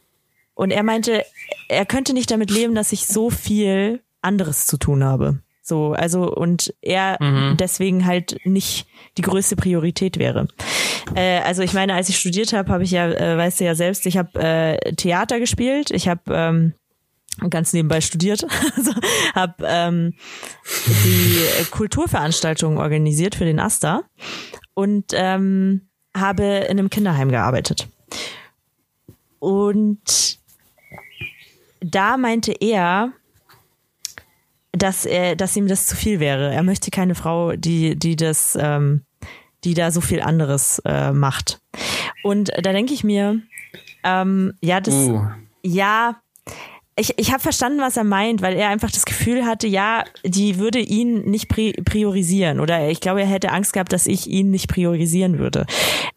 [0.54, 1.24] und er meinte,
[1.68, 5.40] er könnte nicht damit leben, dass ich so viel anderes zu tun habe.
[5.62, 7.56] So, also und er mhm.
[7.56, 8.86] deswegen halt nicht
[9.16, 10.48] die größte Priorität wäre.
[11.14, 13.74] Äh, also ich meine, als ich studiert habe, habe ich ja, äh, weißt du ja
[13.74, 16.74] selbst, ich habe äh, Theater gespielt, ich habe ähm,
[17.48, 18.44] ganz nebenbei studiert,
[18.76, 18.92] also
[19.34, 20.14] habe ähm,
[21.04, 24.02] die Kulturveranstaltungen organisiert für den Asta
[24.74, 27.88] und ähm, habe in einem Kinderheim gearbeitet.
[29.38, 30.38] Und
[31.80, 33.12] da meinte er,
[34.72, 36.52] dass er, dass ihm das zu viel wäre.
[36.52, 39.04] Er möchte keine Frau, die, die das, ähm,
[39.64, 41.60] die da so viel anderes äh, macht.
[42.22, 43.40] Und da denke ich mir,
[44.04, 45.22] ähm, ja, das, uh.
[45.62, 46.20] ja,
[46.96, 50.58] ich, ich habe verstanden, was er meint, weil er einfach das Gefühl hatte, ja, die
[50.58, 52.60] würde ihn nicht priorisieren.
[52.60, 55.66] Oder ich glaube, er hätte Angst gehabt, dass ich ihn nicht priorisieren würde.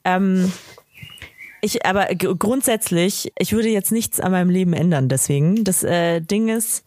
[0.04, 0.52] Ähm,
[1.62, 5.64] ich, aber grundsätzlich, ich würde jetzt nichts an meinem Leben ändern, deswegen.
[5.64, 6.84] Das äh, Ding ist,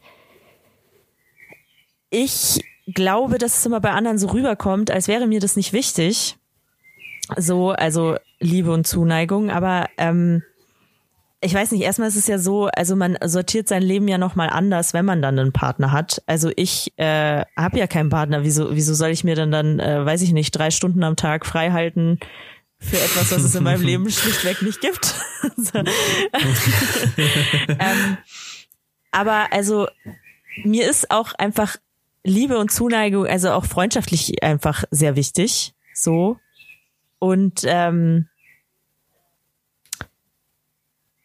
[2.10, 6.36] ich glaube, dass es immer bei anderen so rüberkommt, als wäre mir das nicht wichtig.
[7.36, 10.42] So, also Liebe und Zuneigung, aber ähm,
[11.46, 14.50] ich weiß nicht, erstmal ist es ja so, also man sortiert sein Leben ja nochmal
[14.50, 16.22] anders, wenn man dann einen Partner hat.
[16.26, 20.04] Also ich äh, habe ja keinen Partner, wieso, wieso soll ich mir dann dann, äh,
[20.04, 22.18] weiß ich nicht, drei Stunden am Tag frei halten
[22.78, 25.14] für etwas, was es in meinem Leben schlichtweg nicht gibt?
[27.68, 28.18] ähm,
[29.12, 29.86] aber also
[30.64, 31.76] mir ist auch einfach
[32.24, 35.74] Liebe und Zuneigung, also auch freundschaftlich einfach sehr wichtig.
[35.94, 36.38] So.
[37.20, 38.28] Und ähm,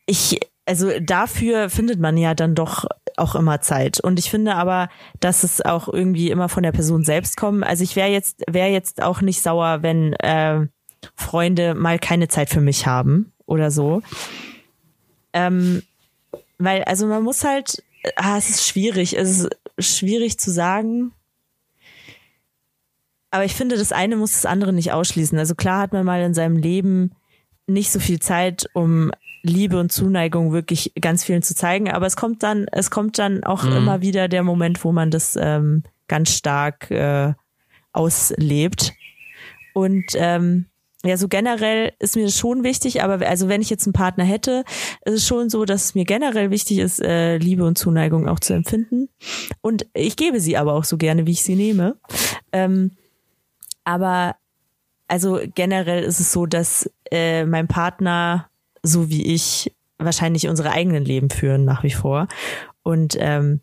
[0.06, 2.86] ich, also dafür findet man ja dann doch
[3.18, 4.00] auch immer Zeit.
[4.00, 4.90] Und ich finde aber,
[5.20, 7.64] dass es auch irgendwie immer von der Person selbst kommt.
[7.64, 10.68] Also ich wäre jetzt, wäre jetzt auch nicht sauer, wenn äh,
[11.16, 14.02] Freunde mal keine Zeit für mich haben oder so.
[15.34, 15.84] Ähm,
[16.58, 17.84] weil, also man muss halt,
[18.16, 19.18] ah, es ist schwierig.
[19.18, 19.50] Es ist
[19.80, 21.14] schwierig zu sagen.
[23.32, 25.38] Aber ich finde, das eine muss das andere nicht ausschließen.
[25.40, 27.12] Also klar hat man mal in seinem Leben
[27.66, 29.12] nicht so viel Zeit, um
[29.44, 31.90] Liebe und Zuneigung wirklich ganz vielen zu zeigen.
[31.90, 33.74] Aber es kommt dann, es kommt dann auch mhm.
[33.74, 37.34] immer wieder der Moment, wo man das ähm, ganz stark äh,
[37.94, 38.94] auslebt.
[39.74, 40.66] Und ähm,
[41.04, 44.24] ja, so generell ist mir das schon wichtig, aber also wenn ich jetzt einen Partner
[44.24, 44.64] hätte,
[45.04, 48.40] ist es schon so, dass es mir generell wichtig ist, äh, Liebe und Zuneigung auch
[48.40, 49.10] zu empfinden.
[49.62, 51.96] Und ich gebe sie aber auch so gerne, wie ich sie nehme.
[52.52, 52.92] Ähm,
[53.84, 54.36] aber
[55.08, 58.51] also generell ist es so, dass äh, mein Partner
[58.84, 62.28] so wie ich wahrscheinlich unsere eigenen Leben führen nach wie vor.
[62.84, 63.62] Und ähm,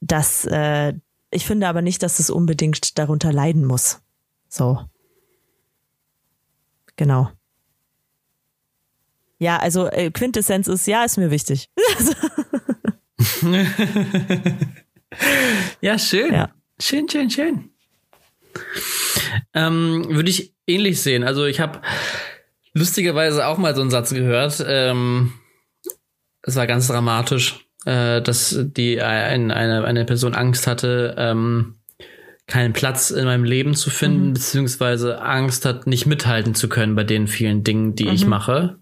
[0.00, 0.92] das, äh,
[1.30, 4.00] ich finde aber nicht, dass es unbedingt darunter leiden muss.
[4.48, 4.80] So.
[6.96, 7.30] Genau.
[9.38, 11.70] Ja, also äh, Quintessenz ist, ja, ist mir wichtig.
[15.80, 16.34] ja, schön.
[16.34, 16.50] Ja.
[16.80, 17.70] Schön, schön, schön.
[19.54, 21.22] Ähm, würde ich ähnlich sehen.
[21.24, 21.80] Also ich habe
[22.72, 24.64] lustigerweise auch mal so einen Satz gehört.
[24.66, 25.32] Ähm,
[26.42, 31.74] es war ganz dramatisch, äh, dass die ein, eine, eine Person Angst hatte, ähm,
[32.46, 34.34] keinen Platz in meinem Leben zu finden, mhm.
[34.34, 38.12] beziehungsweise Angst hat, nicht mithalten zu können bei den vielen Dingen, die mhm.
[38.12, 38.78] ich mache.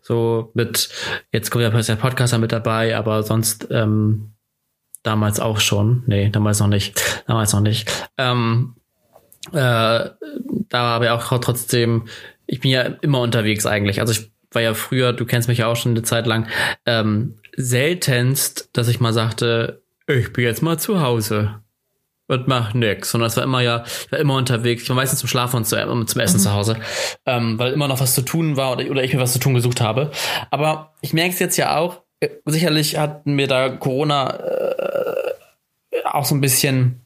[0.00, 0.88] So mit,
[1.32, 4.32] jetzt kommt ja der Podcaster mit dabei, aber sonst ähm,
[5.02, 6.04] damals auch schon.
[6.06, 7.24] Nee, damals noch nicht.
[7.26, 7.90] Damals noch nicht.
[8.16, 8.76] Ähm,
[9.50, 10.14] äh, da
[10.72, 12.06] habe ich auch trotzdem,
[12.52, 14.00] ich bin ja immer unterwegs eigentlich.
[14.00, 16.48] Also ich war ja früher, du kennst mich ja auch schon eine Zeit lang,
[16.84, 21.62] ähm, seltenst, dass ich mal sagte, ich bin jetzt mal zu Hause
[22.28, 23.10] und mach nix.
[23.10, 24.82] Sondern es war immer ja, ich war immer unterwegs.
[24.82, 26.42] Ich war meistens zum Schlafen und zum, zum Essen mhm.
[26.42, 26.76] zu Hause,
[27.24, 29.54] ähm, weil immer noch was zu tun war oder, oder ich mir was zu tun
[29.54, 30.10] gesucht habe.
[30.50, 32.02] Aber ich merke es jetzt ja auch.
[32.20, 35.32] Äh, sicherlich hat mir da Corona äh,
[36.04, 37.01] auch so ein bisschen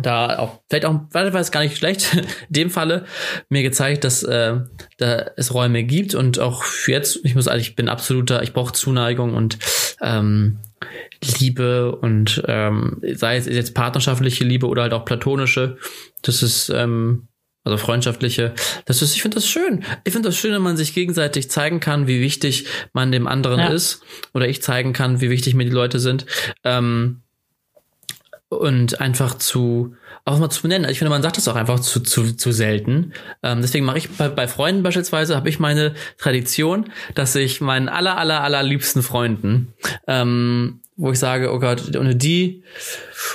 [0.00, 3.06] da auch, vielleicht auch, weil es gar nicht schlecht, in dem Falle
[3.48, 4.60] mir gezeigt, dass äh,
[4.98, 8.52] da es Räume gibt und auch für jetzt, ich muss eigentlich, ich bin absoluter, ich
[8.52, 9.58] brauche Zuneigung und
[10.02, 10.58] ähm,
[11.40, 15.78] Liebe und ähm, sei es jetzt partnerschaftliche Liebe oder halt auch platonische,
[16.22, 17.28] das ist ähm,
[17.66, 18.54] also freundschaftliche.
[18.84, 19.84] Das ist, ich finde das schön.
[20.04, 23.58] Ich finde das schön, wenn man sich gegenseitig zeigen kann, wie wichtig man dem anderen
[23.58, 23.68] ja.
[23.68, 24.02] ist.
[24.34, 26.26] Oder ich zeigen kann, wie wichtig mir die Leute sind.
[26.62, 27.22] Ähm,
[28.48, 29.94] und einfach zu,
[30.24, 30.90] auch mal zu benennen.
[30.90, 33.12] Ich finde, man sagt das auch einfach zu, zu, zu selten.
[33.42, 37.88] Ähm, deswegen mache ich bei, bei Freunden beispielsweise, habe ich meine Tradition, dass ich meinen
[37.88, 39.74] aller, aller, aller liebsten Freunden
[40.06, 42.62] ähm, wo ich sage, oh Gott, ohne die,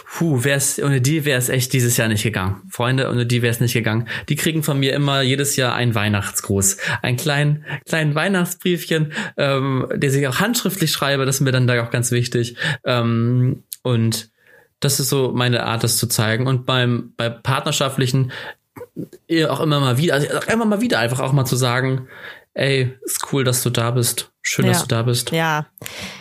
[0.07, 2.63] puh, wär's, ohne die wäre es echt dieses Jahr nicht gegangen.
[2.69, 4.07] Freunde, ohne die wäre es nicht gegangen.
[4.29, 6.77] Die kriegen von mir immer jedes Jahr einen Weihnachtsgruß.
[7.03, 11.83] Einen kleinen, kleinen Weihnachtsbriefchen, ähm, der sich auch handschriftlich schreibe, das ist mir dann da
[11.83, 12.55] auch ganz wichtig.
[12.83, 14.30] Ähm, und
[14.81, 16.47] das ist so meine Art, das zu zeigen.
[16.47, 18.31] Und beim, bei partnerschaftlichen
[19.47, 22.07] auch immer mal wieder, also immer mal wieder einfach auch mal zu sagen,
[22.53, 24.31] ey, ist cool, dass du da bist.
[24.43, 24.71] Schön, ja.
[24.71, 25.31] dass du da bist.
[25.31, 25.67] Ja.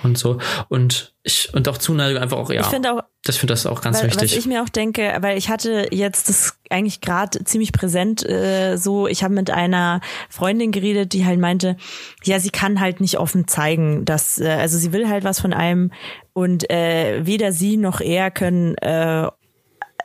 [0.03, 0.39] Und so.
[0.69, 2.61] Und ich, und auch Zuneigung einfach auch, ja.
[2.61, 4.31] Ich finde auch, das finde das auch ganz weil, wichtig.
[4.31, 8.77] Was ich mir auch denke, weil ich hatte jetzt das eigentlich gerade ziemlich präsent äh,
[8.77, 11.77] so, ich habe mit einer Freundin geredet, die halt meinte,
[12.23, 15.55] ja, sie kann halt nicht offen zeigen, dass, äh, also sie will halt was von
[15.55, 15.91] einem
[16.35, 19.29] und äh, weder sie noch er können äh,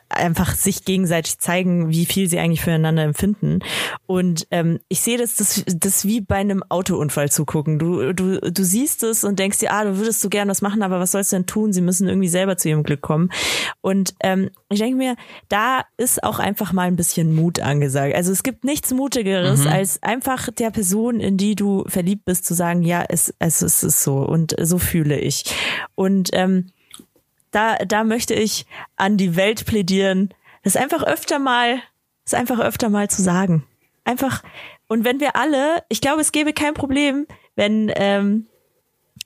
[0.10, 3.60] einfach sich gegenseitig zeigen, wie viel sie eigentlich füreinander empfinden.
[4.06, 7.80] Und ähm, ich sehe das, das, das wie bei einem Autounfall zugucken.
[7.80, 10.84] Du, du, du siehst es und denkst dir, ah, du würdest so gern was machen,
[10.84, 11.74] aber was sollst du denn tun?
[11.74, 13.30] Sie müssen irgendwie selber zu ihrem Glück kommen.
[13.82, 15.16] Und ähm, ich denke mir,
[15.50, 18.16] da ist auch einfach mal ein bisschen Mut angesagt.
[18.16, 19.72] Also es gibt nichts Mutigeres, mhm.
[19.72, 23.84] als einfach der Person, in die du verliebt bist, zu sagen, ja, es, es, es
[23.84, 25.46] ist so und so fühle ich.
[25.96, 26.68] Und ähm,
[27.56, 28.66] da, da möchte ich
[28.98, 30.34] an die Welt plädieren,
[30.64, 31.82] das einfach öfter mal,
[32.26, 33.66] das einfach öfter mal zu sagen.
[34.04, 34.44] Einfach,
[34.88, 37.26] und wenn wir alle, ich glaube, es gäbe kein Problem,
[37.56, 38.48] wenn ähm,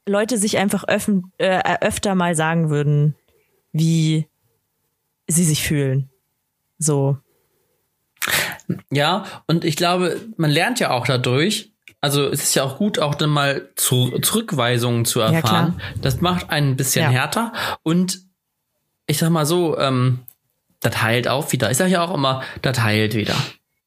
[0.06, 3.16] Leute sich einfach öffn, äh, öfter mal sagen würden,
[3.72, 4.28] wie
[5.28, 6.10] sie sich fühlen.
[6.78, 7.18] So.
[8.92, 11.72] Ja, und ich glaube, man lernt ja auch dadurch,
[12.02, 15.76] also es ist ja auch gut, auch dann mal zu, Zurückweisungen zu erfahren.
[15.78, 17.10] Ja, das macht einen ein bisschen ja.
[17.10, 18.20] härter und
[19.08, 20.20] ich sag mal so, ähm,
[20.80, 21.72] das heilt auch wieder.
[21.72, 23.36] Ich sage ja auch immer, das heilt wieder.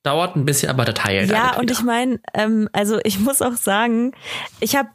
[0.02, 1.30] Dauert ein bisschen, aber das heilt.
[1.30, 4.12] Ja, und ich meine, ähm, also ich muss auch sagen,
[4.60, 4.90] ich habe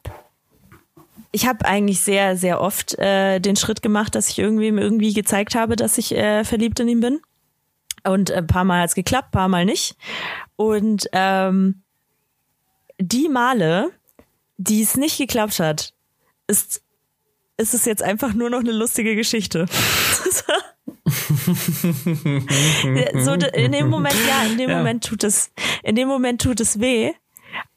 [1.32, 5.56] ich habe eigentlich sehr, sehr oft äh, den Schritt gemacht, dass ich irgendwem irgendwie gezeigt
[5.56, 7.20] habe, dass ich äh, verliebt in ihn bin.
[8.04, 9.96] Und ein paar Mal hat es geklappt, paar Mal nicht.
[10.56, 11.84] Und ähm,
[13.00, 13.92] die Male,
[14.58, 15.94] die es nicht geklappt hat,
[16.48, 16.82] ist,
[17.58, 19.66] ist es jetzt einfach nur noch eine lustige Geschichte.
[23.16, 24.78] so in dem Moment, ja, in dem ja.
[24.78, 25.52] Moment tut es,
[25.84, 27.14] in dem Moment tut es weh.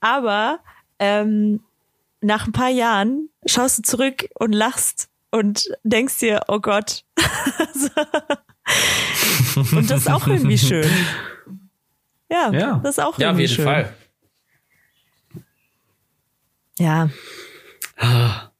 [0.01, 0.61] Aber
[0.99, 1.61] ähm,
[2.21, 7.05] nach ein paar Jahren schaust du zurück und lachst und denkst dir, oh Gott.
[9.73, 10.91] und das ist auch irgendwie schön.
[12.31, 12.81] Ja, ja.
[12.83, 13.65] das ist auch ja, irgendwie schön.
[13.65, 14.00] Ja, auf jeden Fall.
[16.81, 17.11] Ja.
[17.99, 18.51] Ah.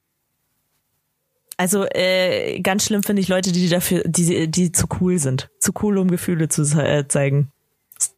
[1.57, 5.49] Also äh, ganz schlimm finde ich Leute, die dafür, die, die zu cool sind.
[5.59, 7.51] Zu cool, um Gefühle zu äh, zeigen.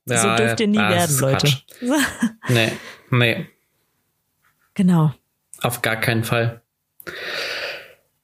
[0.06, 1.48] Ja, so dürft ihr nie werden, Leute.
[2.50, 2.72] nee,
[3.10, 3.48] nee.
[4.74, 5.14] Genau.
[5.62, 6.62] Auf gar keinen Fall.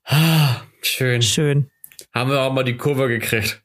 [0.03, 1.21] Ah, schön.
[1.21, 1.69] Schön.
[2.13, 3.61] Haben wir auch mal die Kurve gekriegt.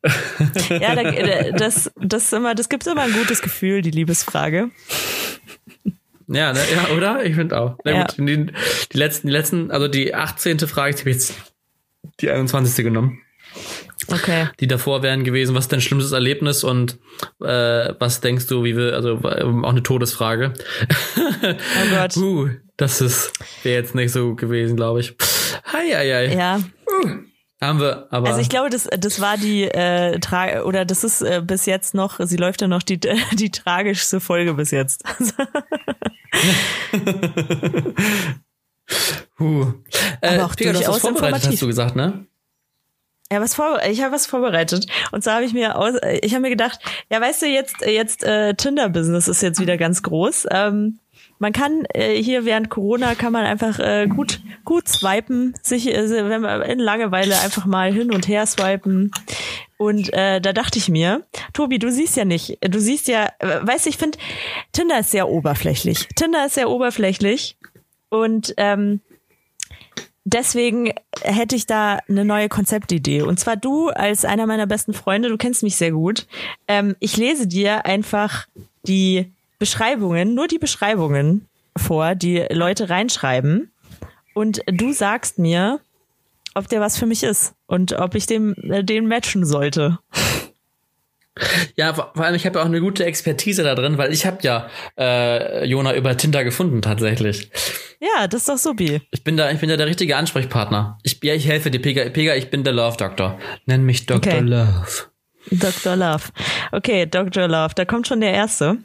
[0.68, 4.70] ja, da, das, das, immer, das gibt immer ein gutes Gefühl, die Liebesfrage.
[6.28, 7.24] Ja, ne, ja, oder?
[7.24, 7.76] Ich finde auch.
[7.84, 8.00] Na ja.
[8.04, 8.46] gut, die,
[8.92, 10.58] die, letzten, die letzten, also die 18.
[10.60, 11.34] Frage, ich habe jetzt
[12.20, 12.84] die 21.
[12.84, 13.20] genommen.
[14.08, 14.48] Okay.
[14.60, 16.98] Die davor wären gewesen, was ist dein schlimmstes Erlebnis und
[17.40, 20.52] äh, was denkst du, wie wir, also auch eine Todesfrage.
[21.16, 22.16] Oh Gott.
[22.16, 25.16] uh, das ist wäre jetzt nicht so gewesen, glaube ich.
[25.66, 26.36] Hi, hi, hi.
[26.36, 26.60] Ja.
[26.88, 27.18] Uh.
[27.66, 28.28] Haben wir, aber.
[28.28, 31.94] Also ich glaube, das, das war die äh, Tra oder das ist äh, bis jetzt
[31.94, 32.98] noch, sie läuft ja noch die,
[33.32, 35.02] die tragischste Folge bis jetzt.
[39.38, 39.72] huh.
[40.20, 41.52] Äh, aber auch Pia, durchaus informativ.
[41.52, 42.26] hast du gesagt, ne?
[43.32, 44.86] Ja, was vor, ich habe was vorbereitet.
[45.10, 46.78] Und zwar habe ich mir aus, ich habe mir gedacht,
[47.10, 50.46] ja, weißt du, jetzt, jetzt äh, Tinder-Business ist jetzt wieder ganz groß.
[50.50, 50.98] Ähm,
[51.38, 56.28] man kann äh, hier während Corona kann man einfach äh, gut gut swipen, sich äh,
[56.28, 59.10] wenn man in Langeweile einfach mal hin und her swipen.
[59.76, 63.66] Und äh, da dachte ich mir, Tobi, du siehst ja nicht, du siehst ja, äh,
[63.66, 64.18] weißt ich finde,
[64.72, 66.08] Tinder ist sehr oberflächlich.
[66.14, 67.56] Tinder ist sehr oberflächlich
[68.08, 69.00] und ähm,
[70.24, 73.22] deswegen hätte ich da eine neue Konzeptidee.
[73.22, 76.26] Und zwar du als einer meiner besten Freunde, du kennst mich sehr gut.
[76.68, 78.46] Ähm, ich lese dir einfach
[78.86, 79.30] die
[79.64, 83.72] Beschreibungen, nur die Beschreibungen vor, die Leute reinschreiben.
[84.34, 85.80] Und du sagst mir,
[86.54, 89.98] ob der was für mich ist und ob ich dem äh, den matchen sollte.
[91.76, 94.36] Ja, vor allem ich habe ja auch eine gute Expertise da drin, weil ich habe
[94.42, 97.50] ja äh, Jona über Tinder gefunden tatsächlich.
[98.00, 99.00] Ja, das ist doch supi.
[99.12, 100.98] Ich bin da, ich bin da der richtige Ansprechpartner.
[101.04, 102.10] Ich, ja, ich helfe dir, Pega.
[102.10, 103.38] Pega, ich bin der Love Doctor.
[103.64, 104.18] Nenn mich Dr.
[104.18, 104.40] Okay.
[104.40, 105.06] Love.
[105.50, 105.96] Dr.
[105.96, 106.24] Love.
[106.70, 107.48] Okay, Dr.
[107.48, 107.74] Love.
[107.74, 108.76] Da kommt schon der erste.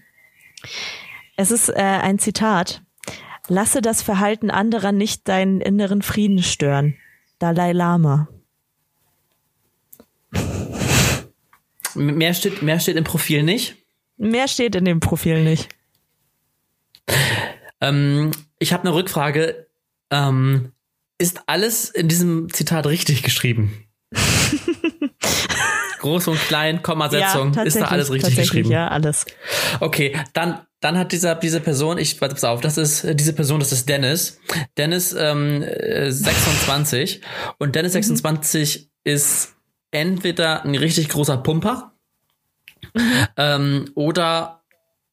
[1.35, 2.81] Es ist äh, ein Zitat.
[3.47, 6.95] Lasse das Verhalten anderer nicht deinen inneren Frieden stören.
[7.39, 8.27] Dalai Lama.
[11.95, 13.75] Mehr steht, mehr steht im Profil nicht.
[14.17, 15.69] Mehr steht in dem Profil nicht.
[17.81, 19.67] Ähm, ich habe eine Rückfrage.
[20.11, 20.73] Ähm,
[21.17, 23.85] ist alles in diesem Zitat richtig geschrieben?
[25.99, 28.71] Groß und klein, Kommasetzung, ja, ist da alles richtig geschrieben?
[28.71, 29.25] Ja, alles.
[29.79, 33.59] Okay, dann dann hat dieser diese Person, ich warte pass auf, das ist diese Person,
[33.59, 34.39] das ist Dennis.
[34.77, 37.25] Dennis ähm, 26 äh,
[37.57, 38.85] und Dennis 26 mhm.
[39.03, 39.55] ist
[39.91, 41.93] entweder ein richtig großer Pumper
[42.93, 43.27] mhm.
[43.37, 44.63] ähm, oder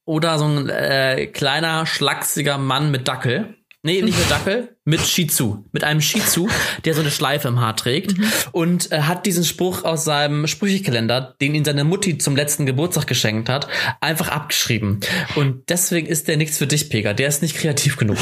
[0.05, 3.57] oder so ein äh, kleiner schlachsiger Mann mit Dackel.
[3.87, 5.64] Nee, nicht mit Dackel, mit Shih Tzu.
[5.70, 6.49] Mit einem Shih Tzu,
[6.84, 8.18] der so eine Schleife im Haar trägt.
[8.18, 8.24] Mhm.
[8.51, 13.07] Und äh, hat diesen Spruch aus seinem Sprüchekalender, den ihn seine Mutti zum letzten Geburtstag
[13.07, 13.68] geschenkt hat,
[14.01, 14.99] einfach abgeschrieben.
[15.37, 17.12] Und deswegen ist der nichts für dich, Pega.
[17.12, 18.16] Der ist nicht kreativ genug.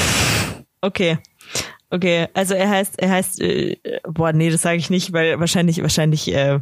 [0.81, 1.17] Okay.
[1.89, 5.81] Okay, also er heißt, er heißt, äh, boah, nee, das sage ich nicht, weil wahrscheinlich,
[5.81, 6.59] wahrscheinlich, äh,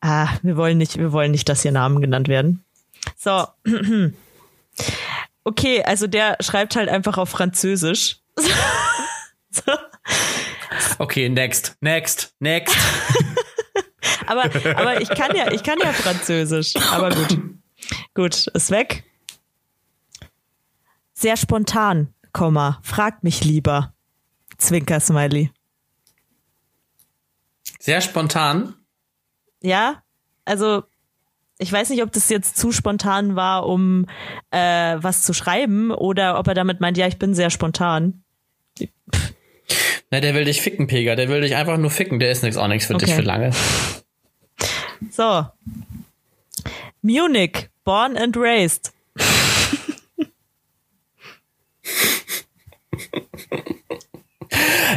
[0.00, 2.64] ah, wir wollen nicht, wir wollen nicht, dass hier Namen genannt werden.
[3.18, 3.44] So.
[5.44, 8.20] Okay, also der schreibt halt einfach auf Französisch.
[9.50, 9.72] so.
[10.98, 12.76] Okay, next, next, next.
[14.26, 14.44] aber,
[14.76, 16.74] aber ich kann ja, ich kann ja Französisch.
[16.90, 17.38] Aber gut.
[18.14, 19.04] Gut, ist weg.
[21.12, 22.80] Sehr spontan, Komma.
[22.82, 23.94] Fragt mich lieber.
[24.56, 25.50] Zwinker Smiley.
[27.78, 28.74] Sehr spontan?
[29.60, 30.02] Ja,
[30.44, 30.84] also
[31.58, 34.06] ich weiß nicht, ob das jetzt zu spontan war, um
[34.50, 38.24] äh, was zu schreiben, oder ob er damit meint, ja, ich bin sehr spontan.
[38.78, 39.34] Pff.
[40.10, 41.16] Na, der will dich ficken, Pega.
[41.16, 42.20] Der will dich einfach nur ficken.
[42.20, 43.06] Der ist nichts auch nichts für okay.
[43.06, 43.50] dich für lange.
[45.10, 45.46] So.
[47.02, 48.92] Munich, born and raised.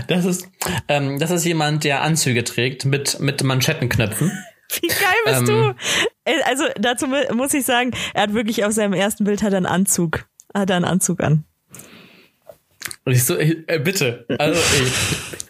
[0.07, 0.47] Das ist,
[0.87, 4.31] ähm, das ist jemand, der Anzüge trägt mit, mit Manschettenknöpfen.
[4.81, 5.75] Wie geil bist ähm, du?
[6.25, 9.57] Äh, also dazu muss ich sagen, er hat wirklich auf seinem ersten Bild hat er
[9.57, 11.45] einen Anzug, hat er einen Anzug an.
[13.05, 14.25] Und ich so, ey, äh, bitte.
[14.37, 14.87] Also, ey,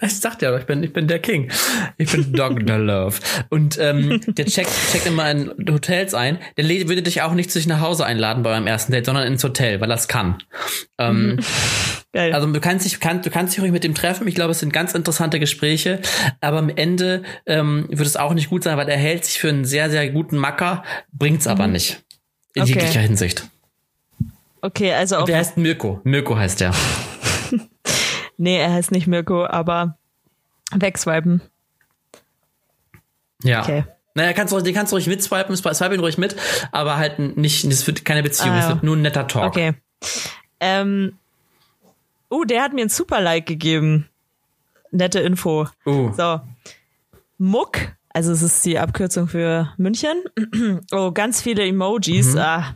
[0.08, 1.52] ich sag ja, ich bin, ich bin der King.
[1.98, 2.78] Ich bin Dr.
[2.78, 3.18] Love.
[3.50, 6.40] Und ähm, der checkt, checkt immer in Hotels ein.
[6.58, 9.26] Der würde dich auch nicht zu sich nach Hause einladen bei eurem ersten Date, sondern
[9.28, 10.38] ins Hotel, weil er es kann.
[10.98, 11.40] Ähm, mhm.
[12.14, 12.34] Geil.
[12.34, 14.28] Also du kannst dich, kann, du kannst dich ruhig mit dem treffen.
[14.28, 16.00] Ich glaube, es sind ganz interessante Gespräche.
[16.42, 19.50] Aber am Ende ähm, wird es auch nicht gut sein, weil er hält sich für
[19.50, 21.52] einen sehr, sehr guten Macker, bringt's mhm.
[21.52, 22.04] aber nicht.
[22.54, 22.74] In okay.
[22.74, 23.48] jeglicher Hinsicht.
[24.62, 25.26] Okay, also auch.
[25.26, 26.02] Der heißt Mirko.
[26.04, 26.74] Mirko heißt der.
[28.38, 29.98] Nee, er heißt nicht Mirko, aber
[30.72, 31.42] wegswipen.
[33.44, 33.62] Ja.
[33.62, 33.86] Okay.
[34.14, 36.36] Naja, kannst du, den kannst du ruhig mitswipen, swipe ihn ruhig mit,
[36.72, 39.46] aber halt nicht, es wird keine Beziehung, ah, es wird nur ein netter Talk.
[39.46, 39.76] Okay.
[40.60, 41.20] Ähm,
[42.32, 44.10] uh, der hat mir ein Super-Like gegeben.
[44.90, 45.68] Nette Info.
[45.86, 46.12] Uh.
[46.14, 46.42] So.
[47.38, 47.78] Muck,
[48.10, 50.24] also es ist die Abkürzung für München.
[50.92, 52.34] oh, ganz viele Emojis.
[52.34, 52.40] Mhm.
[52.40, 52.76] Ah.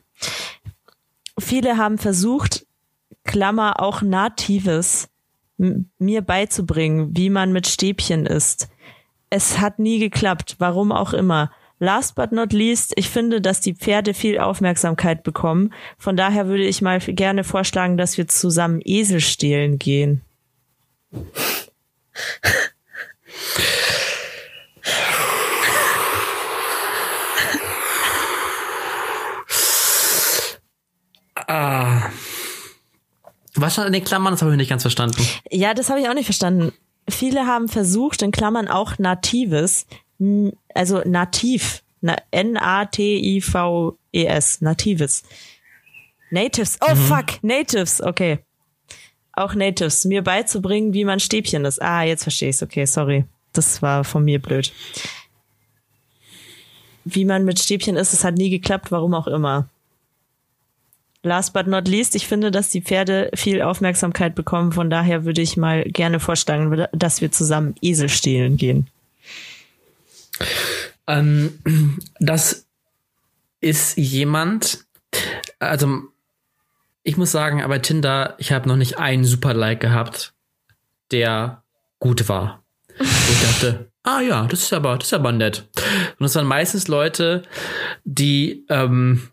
[1.40, 2.68] Viele haben versucht,
[3.24, 5.10] Klammer auch Natives
[5.98, 8.70] mir beizubringen, wie man mit Stäbchen isst.
[9.30, 11.52] Es hat nie geklappt, warum auch immer.
[11.80, 15.74] Last but not least, ich finde, dass die Pferde viel Aufmerksamkeit bekommen.
[15.98, 20.22] Von daher würde ich mal gerne vorschlagen, dass wir zusammen Esel stehlen gehen.
[31.48, 32.12] ah.
[33.62, 34.34] Was stand in den Klammern?
[34.34, 35.26] Das habe ich nicht ganz verstanden.
[35.50, 36.74] Ja, das habe ich auch nicht verstanden.
[37.10, 39.88] Viele haben versucht, in Klammern auch Natives,
[40.74, 41.84] also nativ,
[42.32, 43.42] N-A-T-I-V-E-S,
[44.62, 45.24] Natives.
[46.30, 46.98] Natives, oh mhm.
[46.98, 48.40] fuck, Natives, okay.
[49.34, 51.82] Auch Natives, mir beizubringen, wie man Stäbchen ist.
[51.82, 53.26] Ah, jetzt verstehe ich's, okay, sorry.
[53.54, 54.72] Das war von mir blöd.
[57.04, 59.68] Wie man mit Stäbchen ist, es hat nie geklappt, warum auch immer.
[61.24, 64.72] Last but not least, ich finde, dass die Pferde viel Aufmerksamkeit bekommen.
[64.72, 68.88] Von daher würde ich mal gerne vorschlagen, dass wir zusammen Esel stehlen gehen.
[71.08, 71.60] Ähm,
[72.20, 72.66] das
[73.60, 74.86] ist jemand,
[75.60, 76.02] also
[77.04, 80.34] ich muss sagen, bei Tinder, ich habe noch nicht einen super Like gehabt,
[81.12, 81.62] der
[82.00, 82.64] gut war.
[83.00, 85.68] Ich dachte, Ah ja, das ist aber, das ist aber nett.
[86.18, 87.44] Und das waren meistens Leute,
[88.04, 89.30] die ähm,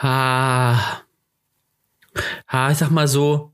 [0.00, 1.02] ah,
[2.46, 3.52] ah, ich sag mal so,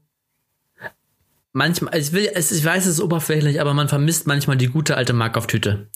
[1.53, 5.13] manchmal, ich will, ich weiß, es ist oberflächlich, aber man vermisst manchmal die gute alte
[5.13, 5.89] Markov-Tüte.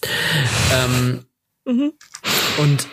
[0.74, 1.24] ähm,
[1.64, 1.92] mhm.
[2.58, 2.88] Und,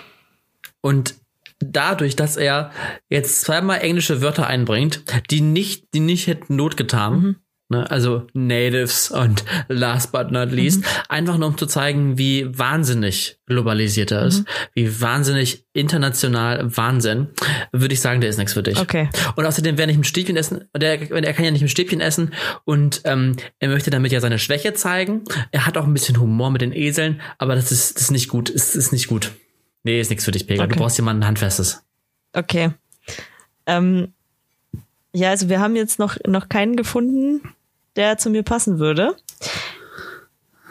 [0.81, 1.15] und
[1.59, 2.71] dadurch, dass er
[3.09, 7.35] jetzt zweimal englische Wörter einbringt, die nicht, die nicht hätten Not getan, mhm.
[7.69, 10.85] Ne, also Natives und last but not least, mhm.
[11.09, 14.45] einfach nur um zu zeigen, wie wahnsinnig globalisiert er ist, mhm.
[14.73, 17.27] wie wahnsinnig international Wahnsinn,
[17.73, 18.79] würde ich sagen, der ist nichts für dich.
[18.79, 19.09] Okay.
[19.35, 22.33] Und außerdem, wer nicht mit Stäbchen essen, der, er kann ja nicht mit Stäbchen essen
[22.63, 25.25] und ähm, er möchte damit ja seine Schwäche zeigen.
[25.51, 28.29] Er hat auch ein bisschen Humor mit den Eseln, aber das ist, das ist nicht
[28.29, 29.33] gut, ist, ist nicht gut.
[29.83, 30.63] Nee, ist nichts für dich, Pega.
[30.63, 30.73] Okay.
[30.73, 31.83] Du brauchst jemanden Handfestes.
[32.31, 32.71] Okay.
[33.65, 34.13] Ähm,
[35.13, 37.41] ja, also wir haben jetzt noch, noch keinen gefunden,
[37.97, 39.17] der zu mir passen würde.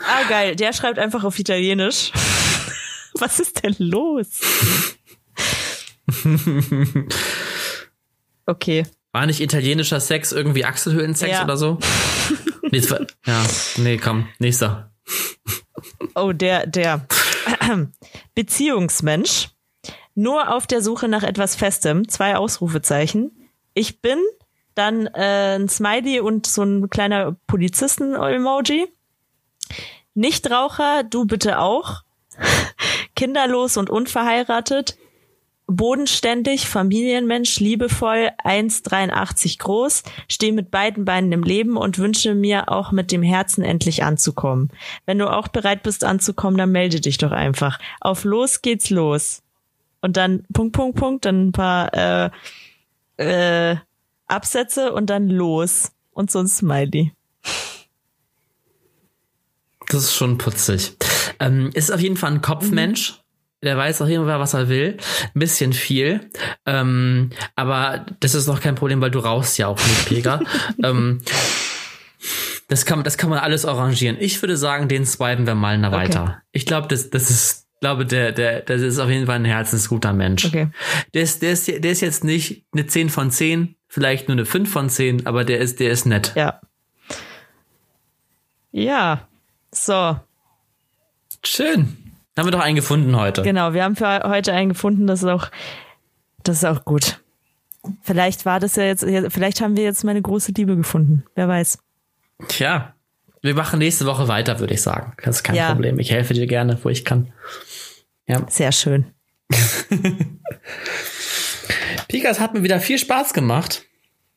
[0.00, 0.56] Ah, geil.
[0.56, 2.12] Der schreibt einfach auf Italienisch.
[3.18, 4.40] Was ist denn los?
[8.46, 8.86] Okay.
[9.12, 11.44] War nicht italienischer Sex irgendwie Achselhöhlensex ja.
[11.44, 11.78] oder so?
[12.70, 12.80] nee,
[13.26, 13.44] ja,
[13.78, 14.92] nee, komm, nächster.
[16.14, 17.06] Oh, der, der
[18.34, 19.48] Beziehungsmensch.
[20.14, 22.08] Nur auf der Suche nach etwas Festem.
[22.08, 23.50] Zwei Ausrufezeichen.
[23.74, 24.18] Ich bin
[24.76, 28.86] dann äh, ein Smiley und so ein kleiner Polizisten-Emoji.
[30.14, 32.02] Nichtraucher, du bitte auch.
[33.16, 34.96] Kinderlos und unverheiratet.
[35.68, 42.92] Bodenständig, Familienmensch, liebevoll, 1,83 groß, stehe mit beiden Beinen im Leben und wünsche mir auch
[42.92, 44.70] mit dem Herzen endlich anzukommen.
[45.06, 47.80] Wenn du auch bereit bist anzukommen, dann melde dich doch einfach.
[48.00, 49.42] Auf los geht's los.
[50.02, 52.30] Und dann Punkt, Punkt, Punkt, dann ein paar äh,
[53.16, 53.76] äh,
[54.26, 55.92] Absätze und dann los.
[56.12, 57.12] Und so ein Smiley.
[59.88, 60.96] Das ist schon putzig.
[61.38, 63.12] Ähm, ist auf jeden Fall ein Kopfmensch.
[63.12, 63.16] Mhm.
[63.62, 64.96] Der weiß auch immer, was er will.
[65.34, 66.30] Ein bisschen viel.
[66.66, 70.40] Ähm, aber das ist noch kein Problem, weil du rauchst ja auch nicht, Pega.
[70.82, 71.20] ähm,
[72.68, 74.16] das kann, das kann man alles arrangieren.
[74.18, 76.22] Ich würde sagen, den swipen wir mal nach weiter.
[76.22, 76.34] Okay.
[76.52, 80.12] Ich glaube, das, das ist, glaube, der, der, das ist auf jeden Fall ein herzensguter
[80.12, 80.44] Mensch.
[80.44, 80.68] Okay.
[81.14, 84.44] Der ist, der ist, der ist jetzt nicht eine 10 von 10, vielleicht nur eine
[84.44, 86.32] 5 von 10, aber der ist, der ist nett.
[86.34, 86.60] Ja.
[88.70, 89.26] Ja.
[89.72, 90.20] So.
[91.42, 91.96] Schön.
[92.36, 93.40] Haben wir doch einen gefunden heute.
[93.40, 95.48] Genau, wir haben für heute einen gefunden, das ist auch,
[96.42, 97.22] das ist auch gut.
[98.02, 101.24] Vielleicht war das ja jetzt, vielleicht haben wir jetzt meine große Liebe gefunden.
[101.34, 101.78] Wer weiß.
[102.48, 102.94] Tja,
[103.40, 105.14] wir machen nächste Woche weiter, würde ich sagen.
[105.24, 105.72] Das ist kein ja.
[105.72, 105.98] Problem.
[105.98, 107.32] Ich helfe dir gerne, wo ich kann.
[108.26, 108.44] Ja.
[108.50, 109.06] Sehr schön.
[112.08, 113.84] Pika, es hat mir wieder viel Spaß gemacht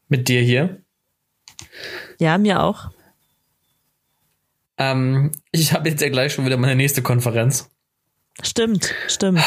[0.07, 0.81] mit dir hier.
[2.19, 2.89] Ja, mir auch.
[4.77, 7.69] Ähm, ich habe jetzt ja gleich schon wieder meine nächste Konferenz.
[8.41, 9.43] Stimmt, stimmt.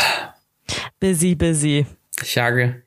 [1.00, 1.86] Busy, busy.
[2.22, 2.82] Ich jage,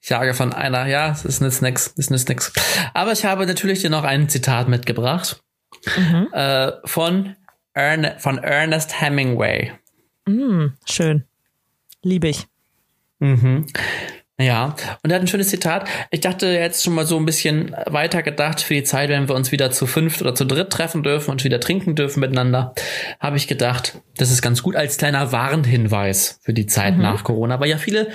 [0.00, 2.52] ich jage von einer, ja, es ist nix, nix, es ist nix.
[2.92, 5.42] Aber ich habe natürlich dir noch ein Zitat mitgebracht.
[5.96, 6.28] Mhm.
[6.32, 7.36] Äh, von,
[7.72, 9.72] Ern von Ernest Hemingway.
[10.26, 11.24] Mm, schön.
[12.02, 12.46] Liebe ich.
[13.20, 13.66] Mhm.
[14.40, 15.86] Ja, und er hat ein schönes Zitat.
[16.10, 19.34] Ich dachte jetzt schon mal so ein bisschen weiter gedacht für die Zeit, wenn wir
[19.34, 22.74] uns wieder zu fünft oder zu dritt treffen dürfen und wieder trinken dürfen miteinander,
[23.20, 27.02] habe ich gedacht, das ist ganz gut als kleiner Warnhinweis für die Zeit mhm.
[27.02, 28.08] nach Corona, weil ja viele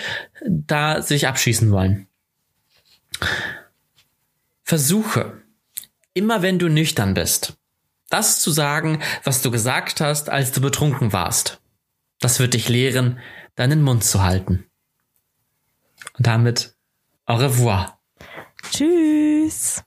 [0.47, 2.07] da sich abschießen wollen.
[4.63, 5.43] Versuche,
[6.15, 7.53] immer wenn du nüchtern bist,
[8.09, 11.61] das zu sagen, was du gesagt hast, als du betrunken warst.
[12.19, 13.19] Das wird dich lehren,
[13.55, 14.65] deinen Mund zu halten.
[16.17, 16.75] Und damit
[17.25, 17.99] au revoir.
[18.71, 19.83] Tschüss.